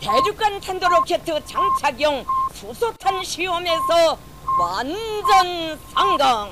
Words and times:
대륙간 0.00 0.60
탄도로켓 0.60 1.24
장착용 1.24 2.24
수소탄 2.54 3.22
시험에서 3.24 4.18
완전 4.58 5.78
성공. 5.94 6.50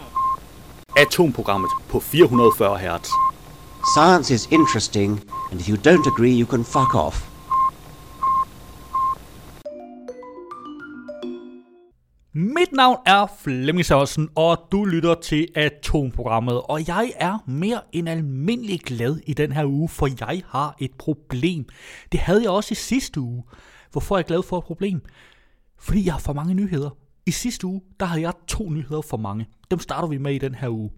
Atomprogrammet 0.97 1.71
på 1.89 1.99
440 2.01 2.79
Hz. 2.79 3.11
Science 3.95 4.31
is 4.31 4.49
interesting, 4.51 5.21
and 5.51 5.61
if 5.61 5.69
you 5.69 5.77
don't 5.77 6.07
agree, 6.07 6.33
you 6.33 6.47
can 6.47 6.65
fuck 6.65 6.95
off. 6.95 7.23
Mit 12.34 12.72
navn 12.72 12.98
er 13.06 13.28
Flemming 13.40 13.86
Sørensen, 13.86 14.30
og 14.36 14.68
du 14.72 14.86
lytter 14.86 15.16
til 15.16 15.48
Atomprogrammet. 15.56 16.62
Og 16.62 16.88
jeg 16.88 17.14
er 17.16 17.38
mere 17.48 17.82
end 17.92 18.10
almindelig 18.10 18.80
glad 18.80 19.18
i 19.28 19.34
den 19.34 19.52
her 19.52 19.66
uge, 19.66 19.90
for 19.90 20.08
jeg 20.20 20.42
har 20.48 20.76
et 20.80 20.92
problem. 21.00 21.66
Det 22.12 22.20
havde 22.20 22.42
jeg 22.42 22.50
også 22.50 22.72
i 22.72 22.76
sidste 22.76 23.22
uge. 23.22 23.44
Hvorfor 23.92 24.16
er 24.16 24.20
jeg 24.20 24.26
glad 24.26 24.44
for 24.44 24.58
et 24.58 24.64
problem? 24.64 25.02
Fordi 25.80 26.06
jeg 26.06 26.14
har 26.14 26.20
for 26.20 26.34
mange 26.34 26.54
nyheder. 26.54 26.90
I 27.26 27.32
sidste 27.32 27.68
uge, 27.68 27.82
der 28.00 28.06
havde 28.06 28.22
jeg 28.22 28.34
to 28.48 28.70
nyheder 28.70 29.02
for 29.02 29.18
mange. 29.18 29.48
Dem 29.72 29.80
starter 29.80 30.08
vi 30.08 30.18
med 30.18 30.34
i 30.34 30.38
den 30.38 30.56
her 30.56 30.70
uge. 30.70 30.92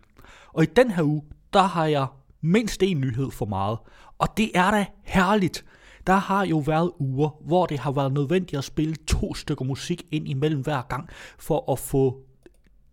Og 0.54 0.64
i 0.64 0.68
den 0.76 0.92
her 0.92 1.04
uge, 1.04 1.22
der 1.54 1.64
har 1.64 1.86
jeg 1.86 2.08
mindst 2.42 2.84
en 2.84 3.02
nyhed 3.02 3.32
for 3.32 3.46
meget. 3.46 3.78
Og 4.20 4.28
det 4.38 4.52
er 4.54 4.72
da 4.72 4.86
herligt. 5.04 5.66
Der 6.08 6.16
har 6.16 6.46
jo 6.46 6.58
været 6.58 6.92
uger, 7.00 7.30
hvor 7.46 7.66
det 7.66 7.80
har 7.80 7.92
været 7.92 8.14
nødvendigt 8.14 8.58
at 8.58 8.64
spille 8.64 8.96
to 8.96 9.34
stykker 9.34 9.66
musik 9.66 10.06
ind 10.12 10.28
imellem 10.28 10.62
hver 10.62 10.82
gang, 10.82 11.10
for 11.40 11.72
at 11.72 11.80
få 11.80 12.24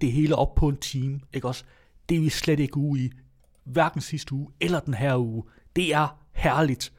det 0.00 0.12
hele 0.12 0.36
op 0.36 0.54
på 0.54 0.68
en 0.68 0.76
time. 0.76 1.20
Ikke 1.32 1.48
også? 1.48 1.64
Det 2.08 2.16
er 2.16 2.20
vi 2.20 2.28
slet 2.28 2.60
ikke 2.60 2.76
ude 2.76 3.04
i. 3.04 3.10
Hverken 3.64 4.00
sidste 4.00 4.32
uge 4.32 4.48
eller 4.60 4.80
den 4.80 4.94
her 4.94 5.16
uge. 5.16 5.42
Det 5.76 5.94
er 5.94 6.18
herligt. 6.32 6.92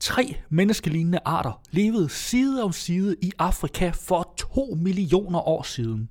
Tre 0.00 0.36
menneskelignende 0.48 1.18
arter 1.24 1.62
levede 1.70 2.08
side 2.08 2.64
om 2.64 2.72
side 2.72 3.16
i 3.22 3.32
Afrika 3.38 3.90
for 3.90 4.34
2 4.36 4.74
millioner 4.80 5.48
år 5.48 5.62
siden. 5.62 6.08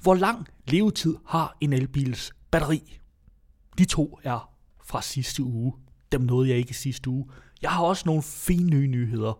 Hvor 0.00 0.14
lang 0.14 0.46
levetid 0.66 1.16
har 1.26 1.56
en 1.60 1.72
elbils 1.72 2.32
batteri? 2.50 3.00
De 3.78 3.84
to 3.84 4.18
er 4.22 4.52
fra 4.84 5.02
sidste 5.02 5.42
uge. 5.42 5.72
Dem 6.12 6.20
nåede 6.20 6.48
jeg 6.48 6.58
ikke 6.58 6.70
i 6.70 6.74
sidste 6.74 7.10
uge. 7.10 7.26
Jeg 7.62 7.70
har 7.70 7.84
også 7.84 8.02
nogle 8.06 8.22
fine 8.22 8.70
nye 8.70 8.86
nyheder. 8.86 9.38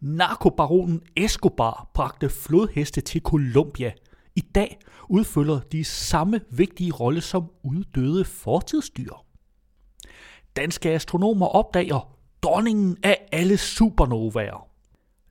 Narkobaronen 0.00 1.02
Escobar 1.16 1.90
bragte 1.94 2.28
flodheste 2.28 3.00
til 3.00 3.20
Colombia. 3.20 3.92
I 4.36 4.40
dag 4.40 4.78
udfylder 5.08 5.60
de 5.60 5.84
samme 5.84 6.40
vigtige 6.50 6.92
rolle 6.92 7.20
som 7.20 7.50
uddøde 7.62 8.24
fortidsdyr. 8.24 9.12
Danske 10.56 10.90
astronomer 10.90 11.46
opdager 11.46 12.16
dronningen 12.42 12.96
af 13.02 13.28
alle 13.32 13.56
supernovaer. 13.56 14.68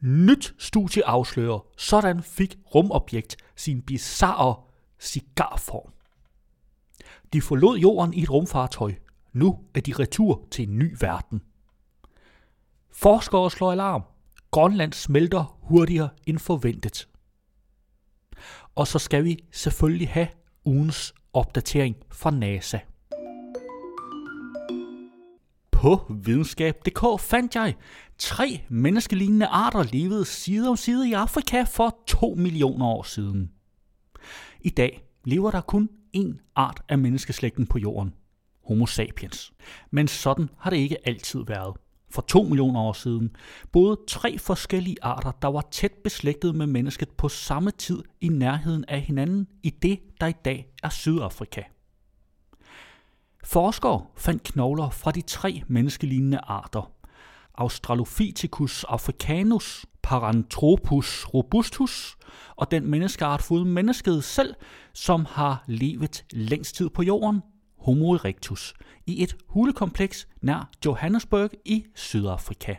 Nyt 0.02 0.56
studie 0.60 1.06
afslører, 1.06 1.66
sådan 1.78 2.24
fik 2.24 2.56
rumobjekt 2.76 3.38
sin 3.56 3.82
bizarre 3.82 4.56
cigarform. 5.00 5.92
De 7.34 7.42
forlod 7.42 7.78
jorden 7.78 8.14
i 8.14 8.24
et 8.24 8.30
rumfartøj. 8.30 8.94
Nu 9.34 9.60
er 9.74 9.82
de 9.82 9.94
retur 10.00 10.48
til 10.52 10.70
en 10.70 10.78
ny 10.80 10.96
verden. 11.00 11.42
Forskere 12.92 13.52
slår 13.52 13.72
alarm. 13.72 14.04
Grønland 14.52 14.94
smelter 14.94 15.58
hurtigere 15.62 16.10
end 16.26 16.40
forventet. 16.40 17.08
Og 18.76 18.88
så 18.88 19.00
skal 19.00 19.24
vi 19.24 19.40
selvfølgelig 19.52 20.10
have 20.10 20.28
ugens 20.66 21.14
opdatering 21.34 21.96
fra 22.12 22.32
NASA. 22.32 22.80
På 25.72 26.00
videnskab.dk 26.10 27.22
fandt 27.22 27.56
jeg, 27.56 27.76
tre 28.18 28.62
menneskelignende 28.70 29.46
arter 29.48 29.84
levede 29.84 30.26
side 30.26 30.70
om 30.70 30.76
side 30.76 31.10
i 31.10 31.14
Afrika 31.14 31.64
for 31.64 31.98
2 32.08 32.36
millioner 32.38 32.86
år 32.86 33.04
siden. 33.04 33.52
I 34.62 34.70
dag 34.70 35.04
lever 35.26 35.52
der 35.52 35.62
kun 35.62 35.90
én 36.18 36.52
art 36.56 36.82
af 36.90 36.98
menneskeslægten 36.98 37.68
på 37.68 37.78
jorden, 37.78 38.14
Homo 38.66 38.86
sapiens. 38.86 39.54
Men 39.92 40.08
sådan 40.08 40.50
har 40.58 40.70
det 40.70 40.78
ikke 40.78 41.08
altid 41.08 41.44
været. 41.48 41.78
For 42.10 42.22
to 42.22 42.44
millioner 42.44 42.80
år 42.80 42.94
siden 42.94 43.36
boede 43.72 43.98
tre 44.08 44.38
forskellige 44.38 44.98
arter, 45.02 45.32
der 45.32 45.48
var 45.48 45.68
tæt 45.72 45.92
beslægtet 46.04 46.56
med 46.56 46.68
mennesket 46.68 47.10
på 47.10 47.30
samme 47.30 47.72
tid 47.72 48.04
i 48.22 48.28
nærheden 48.28 48.86
af 48.88 49.02
hinanden 49.02 49.48
i 49.64 49.70
det, 49.70 50.00
der 50.22 50.28
i 50.28 50.34
dag 50.46 50.68
er 50.84 50.90
Sydafrika. 50.90 51.62
Forskere 53.44 54.06
fandt 54.18 54.44
knogler 54.44 54.90
fra 54.90 55.12
de 55.12 55.22
tre 55.22 55.64
menneskelignende 55.68 56.38
arter. 56.38 56.92
Australopithecus 57.56 58.84
africanus, 58.84 59.86
Paranthropus 60.04 61.26
robustus 61.26 62.18
og 62.56 62.72
den 62.72 62.88
menneskeart 62.88 63.42
fod 63.42 63.66
mennesket 63.66 64.24
selv, 64.24 64.56
som 64.94 65.26
har 65.30 65.64
levet 65.68 66.26
længst 66.32 66.76
tid 66.76 66.90
på 66.90 67.04
jorden, 67.04 67.42
Homo 67.84 68.14
erectus, 68.14 68.74
i 69.08 69.24
et 69.24 69.36
hulekompleks 69.48 70.28
nær 70.42 70.70
Johannesburg 70.86 71.50
i 71.66 71.86
Sydafrika. 71.96 72.76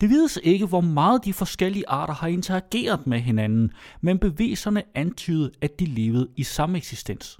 Det 0.00 0.08
vides 0.08 0.38
ikke, 0.42 0.66
hvor 0.66 0.80
meget 0.80 1.24
de 1.24 1.32
forskellige 1.32 1.88
arter 1.88 2.14
har 2.14 2.28
interageret 2.28 3.06
med 3.06 3.18
hinanden, 3.18 3.72
men 4.00 4.18
beviserne 4.18 4.82
antyder, 4.94 5.48
at 5.60 5.80
de 5.80 5.84
levede 5.84 6.28
i 6.36 6.42
samme 6.42 6.78
eksistens. 6.78 7.38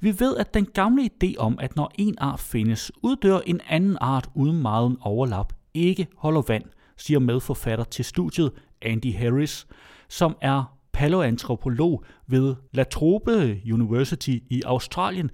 Vi 0.00 0.20
ved, 0.20 0.36
at 0.36 0.54
den 0.54 0.66
gamle 0.66 1.10
idé 1.12 1.34
om, 1.38 1.58
at 1.60 1.76
når 1.76 1.92
en 1.94 2.14
art 2.18 2.40
findes, 2.40 2.92
uddør 3.02 3.38
en 3.46 3.60
anden 3.68 3.98
art 4.00 4.28
uden 4.34 4.62
meget 4.62 4.96
overlap, 5.00 5.52
ikke 5.74 6.06
holder 6.16 6.42
vand, 6.48 6.64
siger 6.96 7.20
medforfatter 7.20 7.84
til 7.84 8.04
studiet 8.04 8.52
Andy 8.82 9.14
Harris, 9.14 9.66
som 10.08 10.36
er 10.40 10.76
paleoantropolog 10.92 12.04
ved 12.26 12.54
La 12.72 12.84
Trobe 12.84 13.60
University 13.72 14.38
i 14.50 14.62
Australien. 14.66 15.30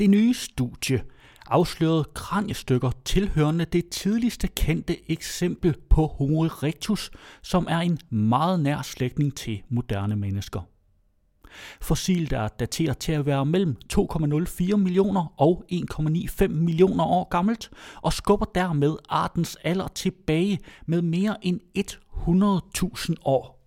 Det 0.00 0.10
nye 0.10 0.34
studie 0.34 1.02
afslørede 1.46 2.04
kraniestykker 2.14 2.90
tilhørende 3.04 3.64
det 3.64 3.88
tidligste 3.88 4.48
kendte 4.48 5.10
eksempel 5.10 5.76
på 5.90 6.06
Homo 6.06 6.42
erectus, 6.44 7.10
som 7.42 7.66
er 7.70 7.78
en 7.78 7.98
meget 8.10 8.60
nær 8.60 8.82
slægtning 8.82 9.36
til 9.36 9.62
moderne 9.68 10.16
mennesker. 10.16 10.60
Fossil, 11.80 12.30
der 12.30 12.38
er 12.38 12.48
dateret 12.48 12.98
til 12.98 13.12
at 13.12 13.26
være 13.26 13.46
mellem 13.46 13.76
2,04 13.92 14.76
millioner 14.76 15.34
og 15.36 15.64
1,95 15.72 16.48
millioner 16.48 17.04
år 17.04 17.28
gammelt, 17.28 17.70
og 18.02 18.12
skubber 18.12 18.46
dermed 18.54 18.96
artens 19.08 19.56
alder 19.64 19.88
tilbage 19.88 20.58
med 20.86 21.02
mere 21.02 21.46
end 21.46 21.60
100.000 21.78 23.14
år. 23.24 23.59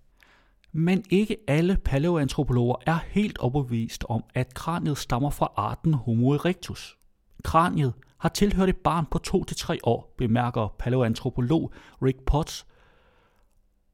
Men 0.76 1.04
ikke 1.10 1.38
alle 1.48 1.78
paleoantropologer 1.78 2.76
er 2.86 3.00
helt 3.08 3.38
overbevist 3.38 4.06
om, 4.10 4.24
at 4.34 4.54
kraniet 4.54 4.98
stammer 4.98 5.30
fra 5.30 5.52
arten 5.56 5.94
Homo 5.94 6.32
erectus. 6.32 6.98
Kraniet 7.44 7.94
har 8.18 8.30
tilhørt 8.30 8.70
et 8.70 8.78
barn 8.78 9.06
på 9.12 9.20
2-3 9.28 9.78
år, 9.84 10.14
bemærker 10.18 10.76
paleoantropolog 10.80 11.74
Rick 12.02 12.26
Potts, 12.26 12.66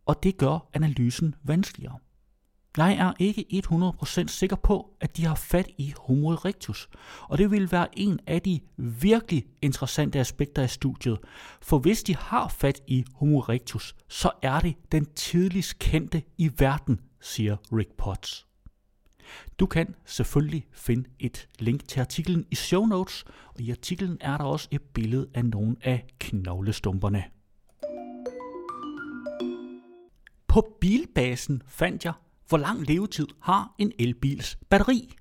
og 0.05 0.23
det 0.23 0.37
gør 0.37 0.69
analysen 0.73 1.35
vanskeligere. 1.43 1.97
Jeg 2.77 2.93
er 2.93 3.13
ikke 3.19 3.45
100% 3.65 4.27
sikker 4.27 4.55
på, 4.55 4.93
at 5.01 5.17
de 5.17 5.25
har 5.25 5.35
fat 5.35 5.67
i 5.77 5.93
Homo 5.97 6.29
erectus, 6.29 6.89
og 7.21 7.37
det 7.37 7.51
vil 7.51 7.71
være 7.71 7.99
en 7.99 8.19
af 8.27 8.41
de 8.41 8.59
virkelig 8.77 9.45
interessante 9.61 10.19
aspekter 10.19 10.61
af 10.61 10.69
studiet. 10.69 11.17
For 11.61 11.79
hvis 11.79 12.03
de 12.03 12.15
har 12.15 12.47
fat 12.47 12.81
i 12.87 13.05
Homo 13.13 13.39
erectus, 13.39 13.95
så 14.07 14.31
er 14.41 14.59
det 14.59 14.75
den 14.91 15.05
tidligst 15.05 15.79
kendte 15.79 16.23
i 16.37 16.51
verden, 16.57 16.99
siger 17.21 17.57
Rick 17.71 17.91
Potts. 17.97 18.47
Du 19.59 19.65
kan 19.65 19.95
selvfølgelig 20.05 20.67
finde 20.71 21.09
et 21.19 21.47
link 21.59 21.87
til 21.87 21.99
artiklen 21.99 22.45
i 22.51 22.55
show 22.55 22.85
notes, 22.85 23.25
og 23.47 23.61
i 23.61 23.71
artiklen 23.71 24.17
er 24.21 24.37
der 24.37 24.43
også 24.43 24.67
et 24.71 24.81
billede 24.81 25.29
af 25.33 25.45
nogle 25.45 25.75
af 25.81 26.05
knoglestumperne. 26.19 27.23
På 30.47 30.77
bilbasen 30.81 31.61
fandt 31.67 32.05
jeg 32.05 32.13
hvor 32.49 32.57
lang 32.57 32.87
levetid 32.87 33.27
har 33.41 33.75
en 33.77 33.91
elbils 33.99 34.57
batteri? 34.69 35.15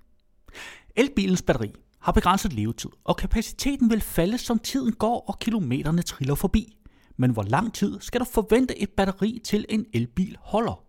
Elbilens 0.96 1.42
batteri 1.42 1.72
har 2.00 2.12
begrænset 2.12 2.52
levetid, 2.52 2.90
og 3.04 3.16
kapaciteten 3.16 3.90
vil 3.90 4.00
falde, 4.00 4.38
som 4.38 4.58
tiden 4.58 4.92
går 4.92 5.24
og 5.28 5.38
kilometerne 5.38 6.02
triller 6.02 6.34
forbi. 6.34 6.76
Men 7.16 7.30
hvor 7.30 7.42
lang 7.42 7.74
tid 7.74 8.00
skal 8.00 8.20
du 8.20 8.24
forvente 8.24 8.78
et 8.82 8.90
batteri 8.90 9.40
til 9.44 9.64
en 9.68 9.86
elbil 9.92 10.36
holder? 10.40 10.84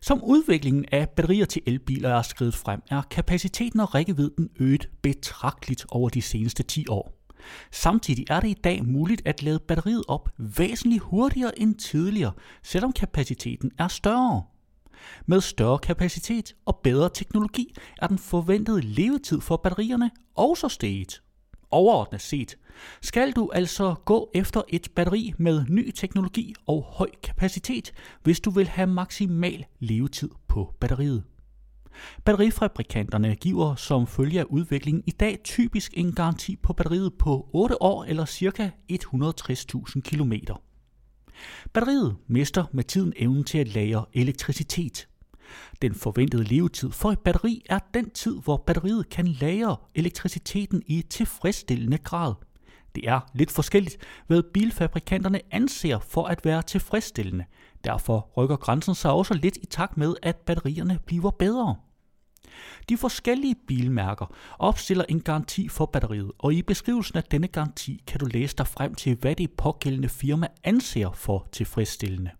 Som 0.00 0.24
udviklingen 0.24 0.84
af 0.92 1.08
batterier 1.08 1.44
til 1.44 1.62
elbiler 1.66 2.08
er 2.08 2.22
skrevet 2.22 2.54
frem, 2.54 2.82
er 2.90 3.02
kapaciteten 3.02 3.80
og 3.80 3.94
rækkevidden 3.94 4.48
øget 4.60 4.88
betragteligt 5.02 5.86
over 5.88 6.08
de 6.08 6.22
seneste 6.22 6.62
10 6.62 6.84
år. 6.88 7.16
Samtidig 7.70 8.26
er 8.30 8.40
det 8.40 8.48
i 8.48 8.60
dag 8.64 8.84
muligt 8.84 9.22
at 9.24 9.42
lade 9.42 9.58
batteriet 9.58 10.02
op 10.08 10.28
væsentligt 10.38 11.02
hurtigere 11.02 11.58
end 11.58 11.74
tidligere, 11.74 12.32
selvom 12.62 12.92
kapaciteten 12.92 13.70
er 13.78 13.88
større. 13.88 14.42
Med 15.26 15.40
større 15.40 15.78
kapacitet 15.78 16.54
og 16.66 16.80
bedre 16.82 17.10
teknologi 17.14 17.74
er 18.02 18.06
den 18.06 18.18
forventede 18.18 18.80
levetid 18.80 19.40
for 19.40 19.56
batterierne 19.56 20.10
også 20.34 20.68
steget. 20.68 21.22
Overordnet 21.70 22.20
set 22.20 22.58
skal 23.02 23.32
du 23.32 23.50
altså 23.54 23.94
gå 24.04 24.30
efter 24.34 24.62
et 24.68 24.88
batteri 24.96 25.32
med 25.38 25.64
ny 25.68 25.90
teknologi 25.90 26.54
og 26.66 26.82
høj 26.82 27.08
kapacitet, 27.22 27.92
hvis 28.22 28.40
du 28.40 28.50
vil 28.50 28.68
have 28.68 28.86
maksimal 28.86 29.64
levetid 29.78 30.30
på 30.48 30.74
batteriet. 30.80 31.22
Batterifabrikanterne 32.24 33.36
giver 33.36 33.74
som 33.74 34.06
følge 34.06 34.40
af 34.40 34.44
udviklingen 34.44 35.02
i 35.06 35.10
dag 35.10 35.38
typisk 35.44 35.92
en 35.96 36.12
garanti 36.12 36.56
på 36.56 36.72
batteriet 36.72 37.14
på 37.18 37.48
8 37.52 37.82
år 37.82 38.04
eller 38.04 38.26
ca. 38.26 38.70
160.000 38.92 40.00
km. 40.00 40.32
Batteriet 41.72 42.16
mister 42.26 42.64
med 42.72 42.84
tiden 42.84 43.12
evnen 43.16 43.44
til 43.44 43.58
at 43.58 43.74
lagre 43.74 44.04
elektricitet. 44.12 45.08
Den 45.82 45.94
forventede 45.94 46.44
levetid 46.44 46.90
for 46.90 47.12
et 47.12 47.18
batteri 47.18 47.62
er 47.68 47.78
den 47.94 48.10
tid, 48.10 48.36
hvor 48.44 48.56
batteriet 48.66 49.08
kan 49.08 49.26
lagre 49.26 49.76
elektriciteten 49.94 50.82
i 50.86 51.02
tilfredsstillende 51.02 51.98
grad. 51.98 52.34
Det 52.94 53.08
er 53.08 53.20
lidt 53.34 53.50
forskelligt, 53.50 53.96
hvad 54.26 54.42
bilfabrikanterne 54.42 55.40
anser 55.50 55.98
for 55.98 56.26
at 56.26 56.44
være 56.44 56.62
tilfredsstillende. 56.62 57.44
Derfor 57.84 58.30
rykker 58.36 58.56
grænsen 58.56 58.94
sig 58.94 59.12
også 59.12 59.34
lidt 59.34 59.56
i 59.56 59.66
takt 59.66 59.96
med, 59.96 60.14
at 60.22 60.36
batterierne 60.36 60.98
bliver 61.06 61.30
bedre. 61.30 61.76
De 62.88 62.96
forskellige 62.96 63.54
bilmærker 63.68 64.34
opstiller 64.58 65.04
en 65.08 65.20
garanti 65.20 65.68
for 65.68 65.86
batteriet, 65.86 66.32
og 66.38 66.54
i 66.54 66.62
beskrivelsen 66.62 67.16
af 67.16 67.24
denne 67.24 67.48
garanti 67.48 68.02
kan 68.06 68.20
du 68.20 68.26
læse 68.26 68.56
dig 68.56 68.66
frem 68.66 68.94
til, 68.94 69.16
hvad 69.16 69.34
det 69.34 69.50
pågældende 69.50 70.08
firma 70.08 70.46
anser 70.64 71.12
for 71.12 71.48
tilfredsstillende. 71.52 72.30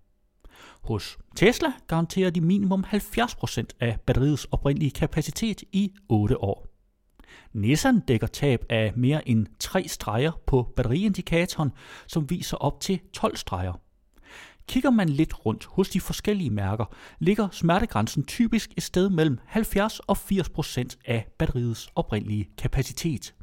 Hos 0.82 1.18
Tesla 1.36 1.72
garanterer 1.86 2.30
de 2.30 2.40
minimum 2.40 2.84
70% 2.92 3.64
af 3.80 3.98
batteriets 4.06 4.44
oprindelige 4.44 4.90
kapacitet 4.90 5.62
i 5.72 5.92
8 6.08 6.44
år. 6.44 6.66
Nissan 7.52 8.00
dækker 8.00 8.26
tab 8.26 8.64
af 8.68 8.92
mere 8.96 9.28
end 9.28 9.46
3 9.58 9.88
streger 9.88 10.32
på 10.46 10.72
batteriindikatoren, 10.76 11.72
som 12.06 12.30
viser 12.30 12.56
op 12.56 12.80
til 12.80 13.00
12 13.12 13.36
streger. 13.36 13.89
Kigger 14.70 14.90
man 14.90 15.08
lidt 15.08 15.46
rundt 15.46 15.64
hos 15.64 15.88
de 15.88 16.00
forskellige 16.00 16.50
mærker, 16.50 16.84
ligger 17.18 17.48
smertegrænsen 17.52 18.24
typisk 18.24 18.70
et 18.76 18.82
sted 18.82 19.10
mellem 19.10 19.38
70 19.46 19.98
og 19.98 20.16
80 20.16 20.48
procent 20.48 20.98
af 21.04 21.26
batteriets 21.38 21.88
oprindelige 21.94 22.48
kapacitet. 22.58 23.34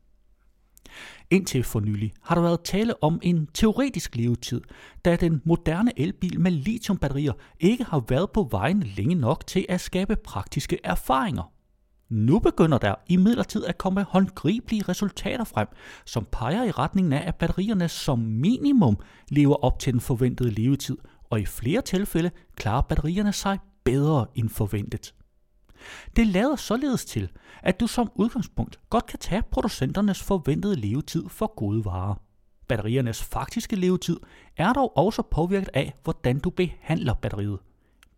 Indtil 1.29 1.63
for 1.63 1.79
nylig 1.79 2.13
har 2.21 2.35
der 2.35 2.41
været 2.41 2.61
tale 2.63 3.03
om 3.03 3.19
en 3.23 3.47
teoretisk 3.53 4.15
levetid, 4.15 4.61
da 5.05 5.15
den 5.15 5.41
moderne 5.45 5.99
elbil 5.99 6.39
med 6.39 6.51
lithiumbatterier 6.51 7.33
ikke 7.59 7.83
har 7.83 8.03
været 8.09 8.31
på 8.31 8.47
vejen 8.51 8.83
længe 8.83 9.15
nok 9.15 9.47
til 9.47 9.65
at 9.69 9.81
skabe 9.81 10.15
praktiske 10.15 10.79
erfaringer. 10.83 11.51
Nu 12.09 12.39
begynder 12.39 12.77
der 12.77 12.95
imidlertid 13.07 13.65
at 13.65 13.77
komme 13.77 14.03
håndgribelige 14.03 14.83
resultater 14.89 15.43
frem, 15.43 15.67
som 16.05 16.27
peger 16.31 16.63
i 16.63 16.71
retningen 16.71 17.13
af, 17.13 17.27
at 17.27 17.35
batterierne 17.35 17.89
som 17.89 18.19
minimum 18.19 18.97
lever 19.29 19.55
op 19.55 19.79
til 19.79 19.93
den 19.93 20.01
forventede 20.01 20.51
levetid, 20.51 20.97
og 21.29 21.39
i 21.39 21.45
flere 21.45 21.81
tilfælde 21.81 22.31
klarer 22.55 22.81
batterierne 22.81 23.33
sig 23.33 23.59
bedre 23.83 24.25
end 24.35 24.49
forventet. 24.49 25.13
Det 26.15 26.27
lader 26.27 26.55
således 26.55 27.05
til, 27.05 27.29
at 27.63 27.79
du 27.79 27.87
som 27.87 28.11
udgangspunkt 28.15 28.79
godt 28.89 29.05
kan 29.05 29.19
tage 29.19 29.43
producenternes 29.51 30.23
forventede 30.23 30.75
levetid 30.75 31.29
for 31.29 31.53
gode 31.55 31.85
varer. 31.85 32.15
Batteriernes 32.67 33.23
faktiske 33.23 33.75
levetid 33.75 34.19
er 34.57 34.73
dog 34.73 34.97
også 34.97 35.21
påvirket 35.21 35.69
af, 35.73 35.93
hvordan 36.03 36.39
du 36.39 36.49
behandler 36.49 37.13
batteriet. 37.13 37.59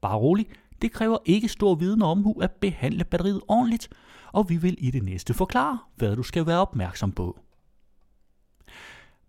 Bare 0.02 0.18
rolig, 0.18 0.48
det 0.82 0.92
kræver 0.92 1.18
ikke 1.26 1.48
stor 1.48 1.76
viden 1.76 2.02
om 2.02 2.18
omhu 2.18 2.42
at 2.42 2.52
behandle 2.52 3.04
batteriet 3.04 3.42
ordentligt, 3.48 3.90
og 4.32 4.50
vi 4.50 4.58
vil 4.58 4.76
i 4.80 4.92
det 4.92 5.04
næste 5.04 5.34
forklare, 5.34 5.80
hvad 5.96 6.16
du 6.16 6.24
skal 6.24 6.46
være 6.46 6.60
opmærksom 6.60 7.12
på. 7.12 7.40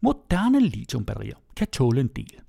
Moderne 0.00 0.60
lithiumbatterier 0.60 1.36
kan 1.56 1.68
tåle 1.68 2.00
en 2.00 2.08
del, 2.08 2.40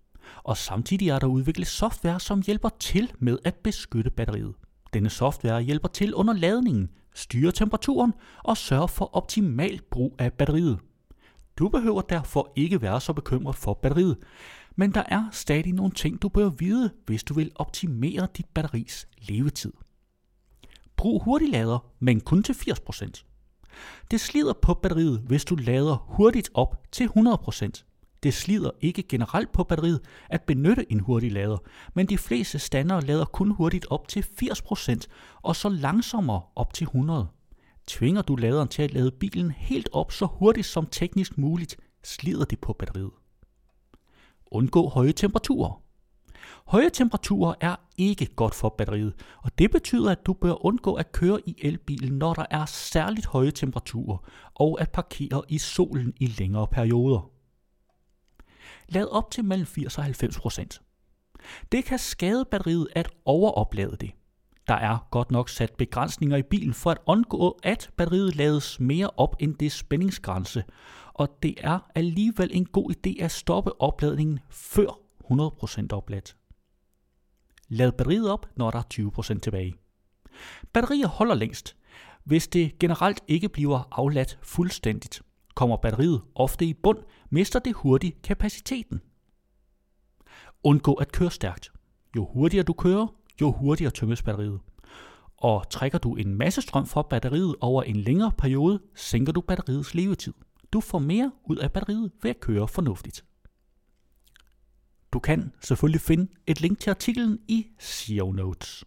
og 0.44 0.57
samtidig 0.57 1.10
er 1.10 1.19
der 1.19 1.28
udviklet 1.28 1.68
software, 1.68 2.19
som 2.19 2.42
hjælper 2.45 2.69
til 2.80 3.12
med 3.19 3.38
at 3.44 3.56
beskytte 3.56 4.10
batteriet. 4.10 4.54
Denne 4.94 5.10
software 5.10 5.62
hjælper 5.62 5.88
til 5.88 6.13
under 6.13 6.33
ladningen, 6.33 6.89
styrer 7.16 7.51
temperaturen 7.51 8.13
og 8.44 8.57
sørger 8.57 8.88
for 8.88 9.16
optimal 9.16 9.81
brug 9.92 10.16
af 10.19 10.33
batteriet. 10.33 10.80
Du 11.57 11.69
behøver 11.69 12.01
derfor 12.01 12.51
ikke 12.56 12.81
være 12.81 13.01
så 13.01 13.13
bekymret 13.13 13.56
for 13.56 13.74
batteriet, 13.74 14.18
men 14.75 14.94
der 14.94 15.04
er 15.07 15.28
stadig 15.31 15.74
nogle 15.74 15.92
ting, 15.92 16.22
du 16.22 16.30
bør 16.30 16.50
vide, 16.50 16.92
hvis 17.06 17.24
du 17.24 17.34
vil 17.34 17.51
optimere 17.56 18.27
dit 18.38 18.45
batteris 18.54 19.07
levetid. 19.18 19.74
Brug 20.98 21.24
hurtiglader, 21.24 21.86
men 22.00 22.22
kun 22.22 22.44
til 22.44 22.54
80%. 22.54 23.25
Det 24.12 24.22
slider 24.22 24.54
på 24.54 24.74
batteriet, 24.74 25.19
hvis 25.19 25.45
du 25.45 25.56
lader 25.56 25.95
hurtigt 26.07 26.50
op 26.54 26.84
til 26.92 27.10
100%. 27.18 27.90
Det 28.23 28.33
slider 28.33 28.71
ikke 28.81 29.03
generelt 29.03 29.51
på 29.51 29.63
batteriet 29.63 30.01
at 30.29 30.41
benytte 30.41 30.91
en 30.91 31.00
hurtig 31.00 31.31
lader, 31.31 31.57
men 31.94 32.06
de 32.06 32.18
fleste 32.18 32.59
standere 32.59 33.01
lader 33.01 33.25
kun 33.25 33.51
hurtigt 33.51 33.85
op 33.89 34.07
til 34.07 34.25
80% 34.44 35.00
og 35.41 35.56
så 35.56 35.69
langsommere 35.69 36.41
op 36.56 36.73
til 36.73 36.83
100. 36.83 37.27
Tvinger 37.88 38.21
du 38.21 38.35
laderen 38.35 38.68
til 38.68 38.81
at 38.83 38.94
lade 38.94 39.12
bilen 39.12 39.51
helt 39.51 39.89
op 39.91 40.12
så 40.12 40.25
hurtigt 40.25 40.68
som 40.68 40.85
teknisk 40.85 41.38
muligt, 41.38 41.77
slider 42.03 42.45
det 42.45 42.59
på 42.59 42.73
batteriet. 42.73 43.12
Undgå 44.45 44.89
høje 44.89 45.12
temperaturer. 45.12 45.81
Høje 46.65 46.89
temperaturer 46.89 47.53
er 47.62 47.75
ikke 47.97 48.25
godt 48.25 48.56
for 48.56 48.69
batteriet, 48.69 49.13
og 49.44 49.59
det 49.59 49.71
betyder, 49.71 50.12
at 50.12 50.25
du 50.25 50.33
bør 50.33 50.65
undgå 50.65 50.94
at 50.94 51.12
køre 51.12 51.39
i 51.45 51.56
elbilen, 51.62 52.17
når 52.17 52.33
der 52.33 52.45
er 52.50 52.65
særligt 52.65 53.25
høje 53.25 53.51
temperaturer, 53.51 54.17
og 54.56 54.81
at 54.81 54.91
parkere 54.91 55.41
i 55.50 55.57
solen 55.57 56.13
i 56.19 56.25
længere 56.25 56.67
perioder. 56.67 57.31
Lad 58.91 59.07
op 59.07 59.31
til 59.31 59.45
mellem 59.45 59.65
80 59.65 59.97
og 59.97 60.03
90 60.03 60.39
procent. 60.39 60.81
Det 61.71 61.85
kan 61.85 61.99
skade 61.99 62.45
batteriet 62.45 62.88
at 62.95 63.09
overoplade 63.25 63.97
det. 63.99 64.11
Der 64.67 64.73
er 64.73 65.07
godt 65.11 65.31
nok 65.31 65.49
sat 65.49 65.73
begrænsninger 65.77 66.38
i 66.38 66.43
bilen 66.43 66.73
for 66.73 66.91
at 66.91 66.97
undgå, 67.05 67.59
at 67.63 67.89
batteriet 67.97 68.35
lades 68.35 68.79
mere 68.79 69.09
op 69.17 69.35
end 69.39 69.55
det 69.55 69.71
spændingsgrænse, 69.71 70.63
og 71.13 71.38
det 71.43 71.55
er 71.57 71.79
alligevel 71.95 72.49
en 72.53 72.65
god 72.65 72.91
idé 72.91 73.23
at 73.23 73.31
stoppe 73.31 73.81
opladningen 73.81 74.39
før 74.49 74.99
100% 75.23 75.88
opladt. 75.91 76.35
Lad 77.67 77.91
batteriet 77.91 78.31
op, 78.31 78.49
når 78.55 78.71
der 78.71 78.79
er 78.79 79.33
20% 79.35 79.39
tilbage. 79.39 79.75
Batterier 80.73 81.07
holder 81.07 81.35
længst, 81.35 81.75
hvis 82.23 82.47
det 82.47 82.79
generelt 82.79 83.23
ikke 83.27 83.49
bliver 83.49 83.88
afladt 83.91 84.39
fuldstændigt. 84.41 85.21
Kommer 85.56 85.77
batteriet 85.77 86.21
ofte 86.36 86.65
i 86.65 86.74
bund, 86.74 86.98
mister 87.30 87.59
det 87.59 87.75
hurtigt 87.75 88.21
kapaciteten. 88.21 89.01
Undgå 90.63 90.93
at 90.93 91.12
køre 91.12 91.31
stærkt. 91.31 91.72
Jo 92.15 92.25
hurtigere 92.25 92.63
du 92.63 92.74
kører, 92.74 93.08
jo 93.41 93.51
hurtigere 93.51 93.91
tømmes 93.91 94.24
batteriet. 94.24 94.60
Og 95.38 95.70
trækker 95.70 95.98
du 95.98 96.15
en 96.15 96.36
masse 96.36 96.62
strøm 96.62 96.86
fra 96.86 97.01
batteriet 97.01 97.55
over 97.62 97.84
en 97.84 97.96
længere 97.96 98.31
periode, 98.38 98.79
sænker 98.96 99.31
du 99.31 99.41
batteriets 99.41 99.96
levetid. 99.96 100.34
Du 100.74 100.81
får 100.81 101.00
mere 101.00 101.31
ud 101.43 101.58
af 101.58 101.72
batteriet 101.72 102.12
ved 102.22 102.29
at 102.29 102.39
køre 102.39 102.67
fornuftigt. 102.67 103.25
Du 105.13 105.20
kan 105.20 105.53
selvfølgelig 105.62 106.01
finde 106.01 106.31
et 106.48 106.62
link 106.62 106.79
til 106.79 106.89
artiklen 106.89 107.39
i 107.48 107.67
show 107.79 108.31
notes. 108.31 108.86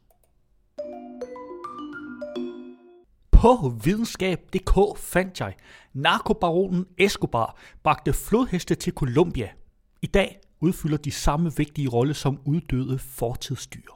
På 3.45 3.79
videnskab.dk 3.85 4.99
fandt 4.99 5.41
jeg, 5.41 5.55
narkobaronen 5.93 6.87
Escobar 6.99 7.57
bragte 7.83 8.13
flodheste 8.13 8.75
til 8.75 8.93
Colombia. 8.93 9.49
I 10.03 10.07
dag 10.07 10.41
udfylder 10.61 10.97
de 10.97 11.11
samme 11.11 11.57
vigtige 11.57 11.89
rolle 11.89 12.15
som 12.15 12.41
uddøde 12.45 12.99
fortidsdyr. 12.99 13.91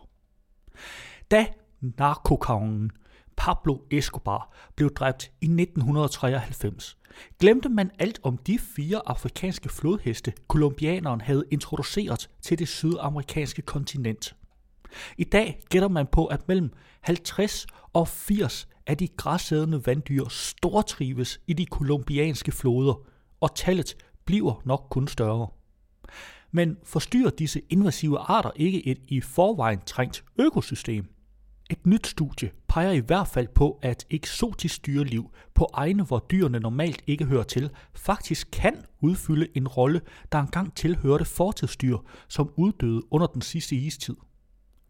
Da 1.31 1.47
narkokongen 1.81 2.91
Pablo 3.37 3.79
Escobar 3.91 4.53
blev 4.77 4.95
dræbt 4.95 5.25
i 5.41 5.45
1993, 5.45 6.99
glemte 7.41 7.69
man 7.69 7.91
alt 7.99 8.21
om 8.23 8.39
de 8.39 8.59
fire 8.59 9.01
afrikanske 9.07 9.69
flodheste, 9.69 10.33
kolumbianeren 10.49 11.21
havde 11.21 11.45
introduceret 11.51 12.31
til 12.43 12.59
det 12.59 12.69
sydamerikanske 12.69 13.63
kontinent. 13.63 14.37
I 15.17 15.25
dag 15.25 15.61
gætter 15.71 15.89
man 15.89 16.07
på, 16.07 16.27
at 16.27 16.49
mellem 16.49 16.73
50 17.01 17.67
og 17.93 18.09
80 18.09 18.69
af 18.89 18.97
de 18.97 19.09
græsædende 19.09 19.87
vanddyr 19.87 20.29
stortrives 20.29 21.41
i 21.47 21.53
de 21.53 21.67
kolumbianske 21.67 22.53
floder, 22.53 22.95
og 23.41 23.55
tallet 23.55 23.97
bliver 24.25 24.63
nok 24.65 24.87
kun 24.91 25.09
større. 25.09 25.49
Men 26.51 26.77
forstyrrer 26.85 27.31
disse 27.31 27.63
invasive 27.71 28.19
arter 28.19 28.51
ikke 28.57 28.87
et 28.87 28.99
i 29.09 29.21
forvejen 29.21 29.81
trængt 29.87 30.25
økosystem? 30.39 31.05
Et 31.71 31.87
nyt 31.87 32.07
studie 32.07 32.51
peger 32.69 32.91
i 32.91 32.99
hvert 32.99 33.29
fald 33.29 33.49
på, 33.55 33.79
at 33.83 34.07
eksotisk 34.11 34.87
dyreliv 34.87 35.31
på 35.55 35.71
egne, 35.73 36.03
hvor 36.03 36.27
dyrene 36.31 36.61
normalt 36.61 37.03
ikke 37.07 37.25
hører 37.25 37.43
til, 37.43 37.71
faktisk 37.95 38.49
kan 38.53 38.85
udfylde 39.01 39.47
en 39.55 39.69
rolle, 39.69 40.01
der 40.33 40.39
engang 40.39 40.75
tilhørte 40.75 41.25
fortidsdyr, 41.25 41.99
som 42.29 42.51
uddøde 42.57 43.03
under 43.13 43.27
den 43.27 43.43
sidste 43.43 43.77
istid. 43.77 44.17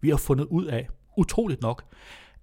Vi 0.00 0.08
har 0.08 0.16
fundet 0.16 0.44
ud 0.44 0.64
af, 0.64 0.88
utroligt 1.16 1.60
nok, 1.60 1.94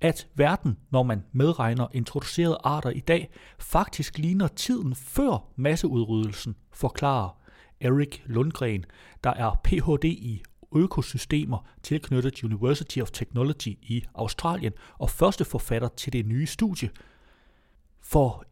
at 0.06 0.28
verden, 0.36 0.78
når 0.92 1.04
man 1.04 1.24
medregner 1.32 1.88
introducerede 1.92 2.58
arter 2.64 2.90
i 2.90 3.00
dag, 3.00 3.30
faktisk 3.60 4.18
ligner 4.18 4.48
tiden 4.48 4.96
før 4.96 5.52
masseudryddelsen, 5.56 6.56
forklarer 6.72 7.38
Erik 7.82 8.24
Lundgren, 8.26 8.86
der 9.24 9.30
er 9.30 9.62
Ph.D. 9.64 10.06
i 10.06 10.44
økosystemer 10.76 11.58
tilknyttet 11.84 12.44
University 12.44 13.00
of 13.00 13.12
Technology 13.12 13.78
i 13.82 14.04
Australien 14.16 14.74
og 14.98 15.10
første 15.10 15.46
forfatter 15.46 15.88
til 15.88 16.14
det 16.14 16.26
nye 16.26 16.46
studie. 16.46 16.90
For 18.02 18.44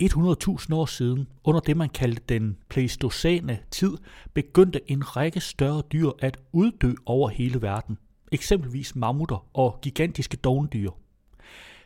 100.000 0.64 0.76
år 0.76 0.86
siden, 0.86 1.28
under 1.44 1.60
det 1.60 1.78
man 1.78 1.90
kaldte 1.90 2.22
den 2.30 2.58
pleistocæne 2.70 3.60
tid, 3.72 3.98
begyndte 4.34 4.92
en 4.92 5.16
række 5.16 5.40
større 5.40 5.84
dyr 5.92 6.10
at 6.20 6.38
uddø 6.52 6.94
over 7.06 7.30
hele 7.30 7.62
verden, 7.62 7.98
eksempelvis 8.32 8.96
mammutter 8.96 9.48
og 9.54 9.80
gigantiske 9.82 10.38
dovendyr. 10.38 10.90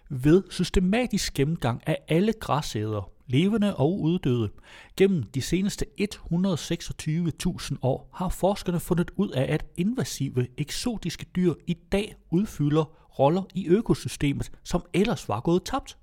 Ved 0.09 0.43
systematisk 0.49 1.33
gennemgang 1.33 1.81
af 1.85 1.97
alle 2.07 2.33
græsæder, 2.33 3.11
levende 3.27 3.75
og 3.75 3.99
uddøde, 4.01 4.49
gennem 4.97 5.23
de 5.23 5.41
seneste 5.41 5.85
126.000 6.01 7.75
år 7.81 8.09
har 8.13 8.29
forskerne 8.29 8.79
fundet 8.79 9.11
ud 9.15 9.29
af, 9.29 9.53
at 9.53 9.65
invasive, 9.77 10.47
eksotiske 10.57 11.25
dyr 11.35 11.53
i 11.67 11.73
dag 11.73 12.15
udfylder 12.31 12.83
roller 13.19 13.43
i 13.53 13.67
økosystemet, 13.67 14.51
som 14.63 14.85
ellers 14.93 15.29
var 15.29 15.39
gået 15.39 15.63
tabt. 15.63 15.97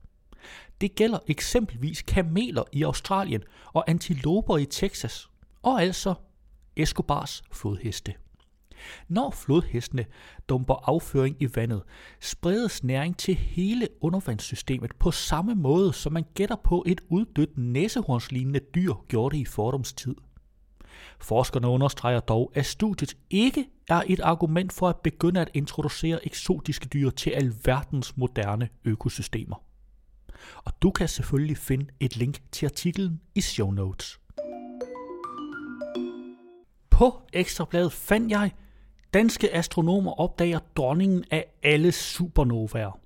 Det 0.81 0.95
gælder 0.95 1.19
eksempelvis 1.27 2.03
kameler 2.03 2.63
i 2.73 2.83
Australien 2.83 3.43
og 3.73 3.85
antiloper 3.91 4.59
i 4.59 4.65
Texas, 4.65 5.29
og 5.63 5.83
altså 5.83 6.15
Escobars 6.77 7.43
flodheste. 7.53 8.15
Når 9.09 9.31
flodhestene 9.31 10.05
dumper 10.49 10.75
afføring 10.75 11.37
i 11.41 11.49
vandet, 11.55 11.83
spredes 12.21 12.85
næring 12.85 13.17
til 13.17 13.35
hele 13.35 13.89
undervandssystemet 14.01 14.91
på 14.99 15.11
samme 15.11 15.55
måde, 15.55 15.93
som 15.93 16.13
man 16.13 16.25
gætter 16.35 16.57
på 16.65 16.85
et 16.87 17.01
uddødt 17.09 17.59
næsehornslignende 17.59 18.61
dyr 18.75 18.95
gjorde 19.09 19.37
det 19.37 19.41
i 19.41 19.45
fordomstid. 19.45 20.15
Forskerne 21.21 21.69
understreger 21.69 22.21
dog, 22.21 22.53
at 22.55 22.67
studiet 22.67 23.17
ikke 23.31 23.67
er 23.89 24.03
et 24.07 24.21
argument 24.21 24.73
for 24.73 24.89
at 24.89 24.97
begynde 24.97 25.41
at 25.41 25.51
introducere 25.55 26.27
eksotiske 26.27 26.89
dyr 26.89 27.11
til 27.11 27.31
alverdens 27.31 28.17
moderne 28.17 28.69
økosystemer. 28.85 29.57
Og 30.65 30.73
du 30.83 30.91
kan 30.91 31.09
selvfølgelig 31.09 31.57
finde 31.57 31.87
et 32.01 32.17
link 32.17 32.41
til 32.53 32.67
artiklen 32.67 33.21
i 33.35 33.41
show 33.41 33.71
notes. 33.71 34.21
På 36.91 37.23
Ekstrabladet 37.33 37.93
fandt 37.93 38.31
jeg, 38.31 38.53
danske 39.15 39.55
astronomer 39.55 40.21
opdager 40.21 40.59
dronningen 40.77 41.25
af 41.31 41.47
alle 41.63 41.93
supernovaer. 41.93 42.99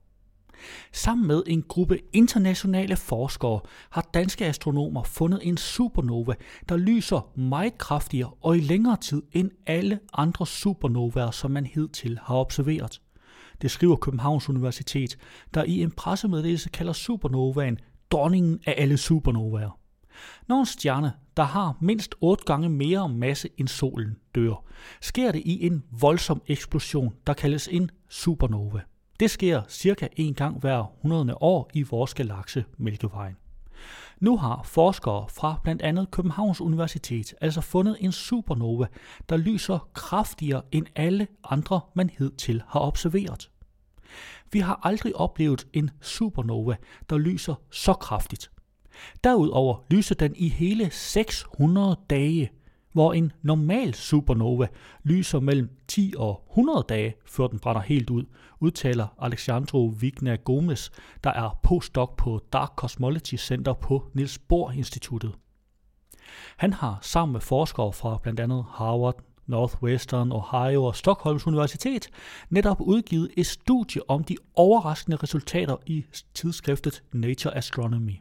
Sammen 0.92 1.26
med 1.26 1.42
en 1.46 1.62
gruppe 1.62 1.98
internationale 2.12 2.96
forskere 2.96 3.60
har 3.90 4.08
danske 4.14 4.46
astronomer 4.46 5.02
fundet 5.02 5.40
en 5.42 5.56
supernova, 5.56 6.34
der 6.68 6.76
lyser 6.76 7.38
meget 7.38 7.78
kraftigere 7.78 8.30
og 8.40 8.56
i 8.56 8.60
længere 8.60 8.96
tid 8.96 9.22
end 9.32 9.50
alle 9.66 9.98
andre 10.12 10.46
supernovaer, 10.46 11.30
som 11.30 11.50
man 11.50 11.66
hidtil 11.66 12.18
har 12.22 12.34
observeret. 12.36 13.00
Det 13.62 13.70
skriver 13.70 13.96
Københavns 13.96 14.48
Universitet, 14.48 15.18
der 15.54 15.64
i 15.64 15.82
en 15.82 15.90
pressemeddelelse 15.90 16.68
kalder 16.68 16.92
supernovaen 16.92 17.78
dronningen 18.10 18.60
af 18.66 18.74
alle 18.78 18.96
supernovaer. 18.96 19.78
Når 20.46 20.60
en 20.60 20.66
stjerne, 20.66 21.12
der 21.36 21.42
har 21.42 21.76
mindst 21.80 22.14
8 22.20 22.44
gange 22.44 22.68
mere 22.68 23.08
masse 23.08 23.48
end 23.56 23.68
solen, 23.68 24.16
dør, 24.34 24.64
sker 25.00 25.32
det 25.32 25.42
i 25.44 25.66
en 25.66 25.84
voldsom 25.90 26.42
eksplosion, 26.46 27.14
der 27.26 27.32
kaldes 27.32 27.68
en 27.68 27.90
supernova. 28.08 28.80
Det 29.20 29.30
sker 29.30 29.62
cirka 29.68 30.08
en 30.16 30.34
gang 30.34 30.60
hver 30.60 30.84
100 31.04 31.34
år 31.40 31.70
i 31.74 31.82
vores 31.82 32.14
galakse 32.14 32.64
Mælkevejen. 32.76 33.36
Nu 34.20 34.36
har 34.36 34.62
forskere 34.64 35.28
fra 35.28 35.60
blandt 35.62 35.82
andet 35.82 36.10
Københavns 36.10 36.60
Universitet 36.60 37.34
altså 37.40 37.60
fundet 37.60 37.96
en 38.00 38.12
supernova, 38.12 38.86
der 39.28 39.36
lyser 39.36 39.88
kraftigere 39.94 40.62
end 40.72 40.86
alle 40.96 41.26
andre, 41.44 41.80
man 41.94 42.10
hidtil 42.18 42.62
har 42.68 42.80
observeret. 42.80 43.50
Vi 44.52 44.58
har 44.58 44.80
aldrig 44.82 45.16
oplevet 45.16 45.66
en 45.72 45.90
supernova, 46.00 46.76
der 47.10 47.18
lyser 47.18 47.54
så 47.70 47.92
kraftigt. 47.92 48.50
Derudover 49.24 49.84
lyser 49.90 50.14
den 50.14 50.36
i 50.36 50.48
hele 50.48 50.90
600 50.90 51.96
dage, 52.10 52.50
hvor 52.92 53.12
en 53.12 53.32
normal 53.42 53.94
supernova 53.94 54.66
lyser 55.04 55.40
mellem 55.40 55.70
10 55.88 56.14
og 56.16 56.42
100 56.50 56.84
dage, 56.88 57.14
før 57.26 57.46
den 57.46 57.58
brænder 57.58 57.82
helt 57.82 58.10
ud, 58.10 58.24
udtaler 58.60 59.06
Alexandro 59.20 59.92
Vigna 60.00 60.34
Gomes, 60.34 60.90
der 61.24 61.30
er 61.30 61.58
postdoc 61.62 62.16
på 62.16 62.40
Dark 62.52 62.70
Cosmology 62.76 63.36
Center 63.36 63.72
på 63.72 64.04
Niels 64.14 64.38
Bohr 64.38 64.70
Instituttet. 64.72 65.32
Han 66.56 66.72
har 66.72 66.98
sammen 67.02 67.32
med 67.32 67.40
forskere 67.40 67.92
fra 67.92 68.18
blandt 68.22 68.40
andet 68.40 68.64
Harvard, 68.68 69.22
Northwestern, 69.46 70.32
Ohio 70.32 70.84
og 70.84 70.96
Stockholms 70.96 71.46
Universitet 71.46 72.08
netop 72.50 72.80
udgivet 72.80 73.30
et 73.36 73.46
studie 73.46 74.10
om 74.10 74.24
de 74.24 74.36
overraskende 74.54 75.16
resultater 75.16 75.76
i 75.86 76.04
tidsskriftet 76.34 77.02
Nature 77.12 77.56
Astronomy. 77.56 78.14